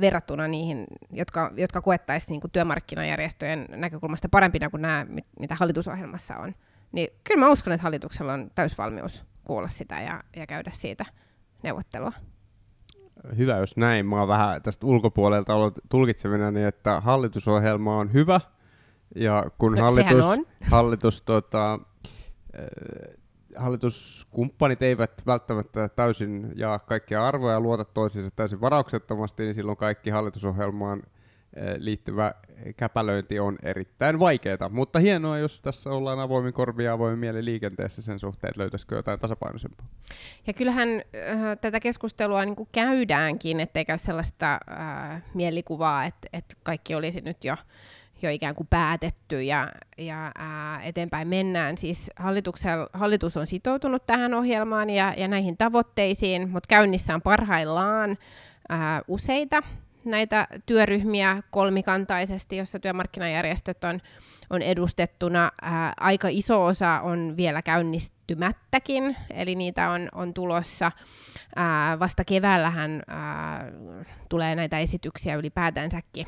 [0.00, 5.06] verrattuna niihin, jotka, jotka koettaisiin niin työmarkkinajärjestöjen näkökulmasta parempina kuin nämä,
[5.40, 6.54] mitä hallitusohjelmassa on,
[6.92, 11.04] niin kyllä mä uskon, että hallituksella on täysvalmius kuulla sitä ja, ja käydä siitä
[11.62, 12.12] neuvottelua
[13.36, 14.06] hyvä, jos näin.
[14.06, 18.40] Mä oon vähän tästä ulkopuolelta ollut tulkitseminen, niin että hallitusohjelma on hyvä,
[19.14, 20.46] ja kun no, hallitus, on.
[20.70, 22.66] hallitus tota, äh,
[23.56, 30.10] hallituskumppanit eivät välttämättä täysin jaa kaikkia arvoja ja luota toisiinsa täysin varauksettomasti, niin silloin kaikki
[30.10, 31.15] hallitusohjelmaan Eh,
[31.78, 32.34] liittyvä
[32.76, 38.02] käpälöinti on erittäin vaikeaa, mutta hienoa, jos tässä ollaan avoimin korvi ja avoimin mieli liikenteessä
[38.02, 39.86] sen suhteen, että löytäisikö jotain tasapainoisempaa.
[40.46, 46.54] Ja kyllähän äh, tätä keskustelua niin kuin käydäänkin, ettei käy sellaista äh, mielikuvaa, että, että
[46.62, 47.56] kaikki olisi nyt jo
[48.22, 51.78] jo ikään kuin päätetty ja, ja ää, eteenpäin mennään.
[51.78, 52.10] Siis
[52.92, 58.18] hallitus on sitoutunut tähän ohjelmaan ja, ja näihin tavoitteisiin, mutta käynnissä on parhaillaan
[58.68, 59.62] ää, useita
[60.06, 64.00] näitä työryhmiä kolmikantaisesti, jossa työmarkkinajärjestöt on,
[64.50, 65.52] on edustettuna.
[65.62, 70.92] Ää, aika iso osa on vielä käynnistymättäkin, eli niitä on, on tulossa.
[71.56, 73.72] Ää, vasta keväällähän ää,
[74.28, 76.26] tulee näitä esityksiä ylipäätänsäkin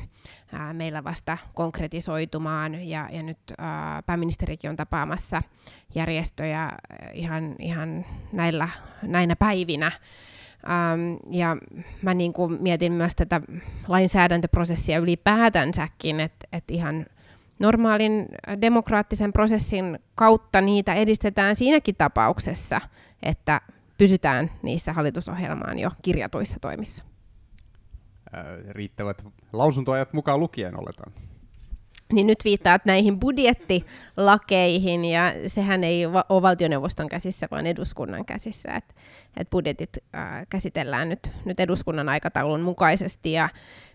[0.53, 5.41] ää, meillä vasta konkretisoitumaan, ja, ja nyt ää, pääministerikin on tapaamassa
[5.95, 6.71] järjestöjä
[7.13, 8.69] ihan, ihan näillä,
[9.01, 9.91] näinä päivinä.
[10.65, 11.57] Ähm, ja
[12.01, 13.41] mä niin kuin mietin myös tätä
[13.87, 17.05] lainsäädäntöprosessia ylipäätänsäkin, että et ihan
[17.59, 18.27] normaalin
[18.61, 22.81] demokraattisen prosessin kautta niitä edistetään siinäkin tapauksessa,
[23.23, 23.61] että
[23.97, 27.03] pysytään niissä hallitusohjelmaan jo kirjatuissa toimissa.
[28.69, 31.13] Riittävät lausuntoajat mukaan lukien oletaan
[32.13, 38.93] niin nyt viittaat näihin budjettilakeihin, ja sehän ei ole valtioneuvoston käsissä, vaan eduskunnan käsissä, että
[39.37, 43.49] et budjetit äh, käsitellään nyt, nyt eduskunnan aikataulun mukaisesti, ja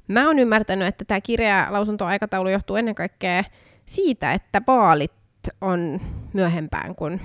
[0.09, 3.45] mä oon ymmärtänyt, että tämä kirja lausuntoaikataulu johtuu ennen kaikkea
[3.87, 5.12] siitä, että vaalit
[5.61, 6.01] on
[6.33, 7.21] myöhempään kuin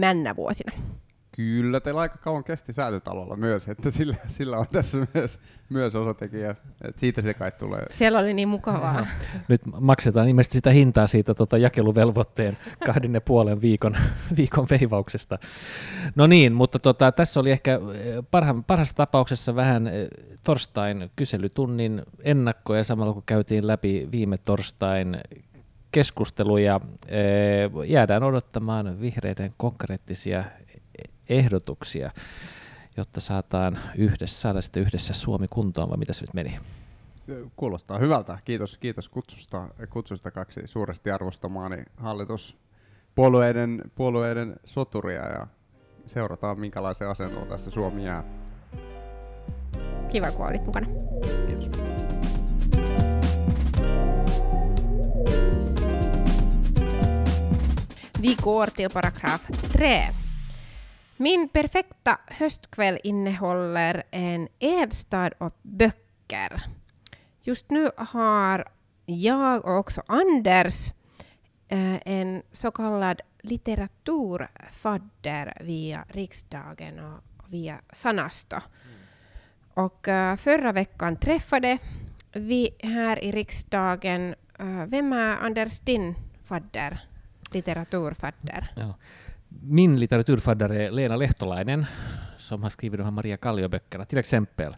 [0.00, 0.72] männä vuosina.
[1.40, 6.50] Kyllä, teillä aika kauan kesti säätötalolla myös, että sillä, sillä on tässä myös, myös osatekijä,
[6.84, 7.86] että siitä se kai tulee.
[7.90, 9.06] Siellä oli niin mukavaa.
[9.48, 13.96] Nyt maksetaan ilmeisesti sitä hintaa siitä tota, jakeluvelvoitteen kahden ja puolen viikon,
[14.36, 15.38] viikon veivauksesta.
[16.14, 20.08] No niin, mutta tota, tässä oli ehkä eh, parha, parhaassa tapauksessa vähän eh,
[20.44, 25.20] torstain kyselytunnin ennakko ja samalla kun käytiin läpi viime torstain
[25.92, 30.44] keskusteluja, eh, jäädään odottamaan vihreiden konkreettisia
[31.30, 32.10] ehdotuksia,
[32.96, 36.58] jotta saataan yhdessä, saada sitten yhdessä Suomi kuntoon, vai mitä se nyt meni?
[37.56, 38.38] Kuulostaa hyvältä.
[38.44, 45.46] Kiitos, kiitos kutsusta, kutsusta kaksi suuresti arvostamaani hallituspuolueiden puolueiden soturia ja
[46.06, 48.24] seurataan minkälaisen asentoon tässä Suomi jää.
[50.08, 50.86] Kiva, kun olit mukana.
[51.46, 51.70] Kiitos.
[58.22, 60.29] Vi går till paragraf 3.
[61.20, 66.62] Min perfekta höstkväll innehåller en eldstad och böcker.
[67.42, 68.68] Just nu har
[69.06, 70.92] jag och också Anders
[71.68, 77.20] eh, en så kallad litteraturfadder via riksdagen och
[77.52, 78.56] via Sanasto.
[78.56, 78.66] Mm.
[79.74, 81.78] Och uh, förra veckan träffade
[82.32, 86.14] vi här i riksdagen, uh, vem är Anders din
[86.44, 87.00] fadder,
[87.52, 88.72] litteraturfadder?
[88.76, 88.94] Ja.
[89.62, 91.86] Min litteraturfaddare Lena Lehtolainen,
[92.36, 94.76] som har skrivit de här Maria Kallio-böckerna, till exempel.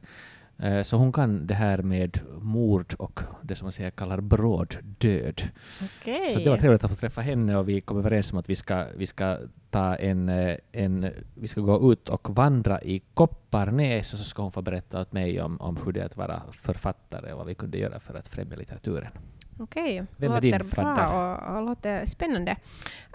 [0.58, 4.76] Eh, Så hon kan det här med mord och det som man säger kallar bråd
[4.98, 5.42] död.
[5.82, 6.28] Okej.
[6.32, 8.56] Så det var trevligt att få träffa henne och vi kom överens om att vi
[8.56, 9.38] ska, vi ska
[9.70, 14.42] ta en, eh, en, vi ska gå ut och vandra i Kopparnäs och så ska
[14.42, 17.46] hon få berätta åt mig om, om hur det är att vara författare och vad
[17.46, 19.12] vi kunde göra för att främja litteraturen.
[19.58, 22.56] Okej, Vem låter bra och, och låter spännande.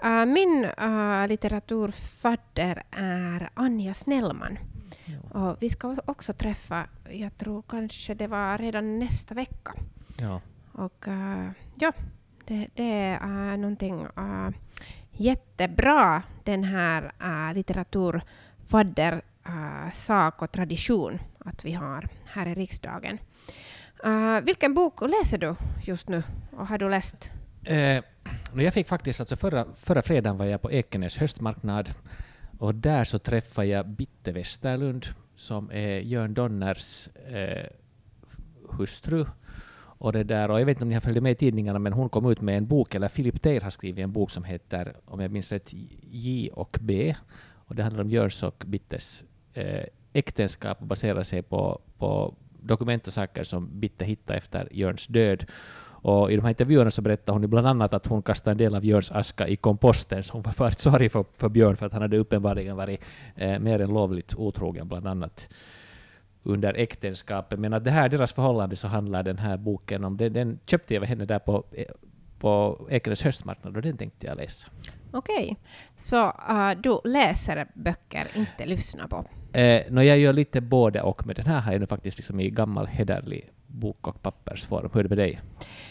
[0.04, 4.58] Uh, min uh, litteraturfadder är Anja Snellman.
[5.32, 9.74] Och vi ska också träffa, jag tror kanske det var redan nästa vecka.
[10.20, 10.40] Ja.
[10.72, 11.92] Och uh, ja,
[12.44, 14.48] det, det är någonting uh,
[15.12, 23.18] jättebra, den här uh, litteraturfadder uh, sak och tradition att vi har här i riksdagen.
[24.06, 26.22] Uh, vilken bok läser du just nu?
[26.50, 27.32] Och har du läst?
[27.64, 28.02] Eh,
[28.56, 31.90] jag fick faktiskt, alltså förra, förra fredagen var jag på Ekenäs höstmarknad
[32.58, 37.66] och där så träffade jag Bitte Westerlund som är Jörn Donners eh,
[38.68, 39.26] hustru.
[40.00, 41.92] Och, det där, och jag vet inte om ni har följt med i tidningarna, men
[41.92, 44.96] hon kom ut med en bok, eller Philip Teir har skrivit en bok som heter,
[45.04, 45.72] om jag minns rätt,
[46.10, 47.14] J och B.
[47.50, 49.24] Och det handlar om Jörns och Bittes
[49.54, 55.06] eh, äktenskap och baserar sig på, på dokument och saker som Bitte hittade efter Jörns
[55.06, 55.44] död.
[56.00, 58.74] Och I de här intervjuerna så berättade hon bland annat att hon kastade en del
[58.74, 61.92] av Björns aska i komposten, så hon var för sorg för, för Björn för att
[61.92, 63.04] han hade uppenbarligen varit
[63.36, 65.48] eh, mer än lovligt otrogen, bland annat
[66.42, 67.58] under äktenskapet.
[67.58, 70.16] Men att det här, deras förhållande, så handlar den här boken om.
[70.16, 71.84] Den, den köpte jag av henne där på, eh,
[72.38, 74.68] på Ekenäs höstmarknad och den tänkte jag läsa.
[75.12, 75.56] Okej,
[75.96, 79.24] så uh, du läser böcker, inte lyssnar på.
[79.52, 82.40] Eh, no, jag gör lite både och, men den här har jag nu faktiskt liksom
[82.40, 84.90] i gammal hederlig bok och pappersform.
[84.92, 85.40] Hur är det med dig?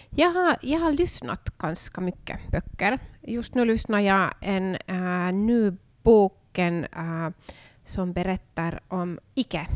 [0.09, 2.99] Jag har, jag har lyssnat ganska mycket böcker.
[3.21, 5.71] Just nu lyssnar jag en uh, ny
[6.03, 7.29] boken uh,
[7.83, 9.67] som berättar om Ike,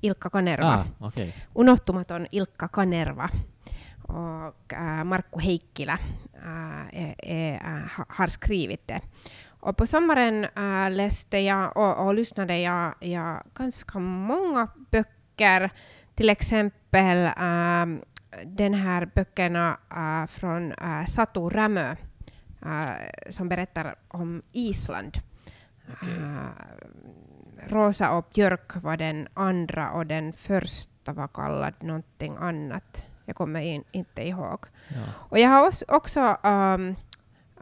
[0.00, 0.86] Ilkka Kanerva.
[1.00, 1.34] Ah, okej.
[1.54, 3.30] Unohtumaton Ilkka Kanerva
[4.02, 5.98] och äh, Markku Heikkilä
[6.92, 7.60] äh, äh,
[7.96, 9.00] ha- har skrivit det.
[9.60, 15.70] Och på sommaren äh, läste jag och, och lyssnade jag, jag ganska många böcker,
[16.14, 17.86] till exempel äh,
[18.44, 21.96] den här böckerna äh, från äh, Satu Rämö
[22.62, 25.18] äh, som berättar om Island.
[25.92, 26.16] Okej.
[26.16, 33.06] Äh, Rosa och Björk var den andra och den första var kallad någonting annat.
[33.24, 34.66] Jag kommer in, inte ihåg.
[34.88, 34.96] Ja.
[35.30, 36.96] Och jag har os- också um,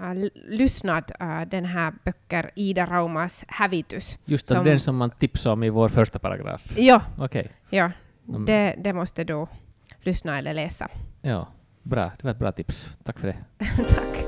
[0.01, 4.19] l- lyssnat uh, den här böcker Ida Raumas Hävitys.
[4.25, 6.73] Just Som- den som man tipsade om i vår första paragraf.
[6.77, 7.49] Ja, Okej.
[7.71, 7.91] ja
[8.29, 8.45] Mm.
[8.45, 9.47] det, det måste du
[10.03, 10.89] lyssna eller läsa.
[11.23, 11.49] Ja,
[11.83, 12.05] bra.
[12.05, 12.99] Det var ett bra tips.
[13.05, 13.37] Tack för det.
[13.89, 14.25] Tack.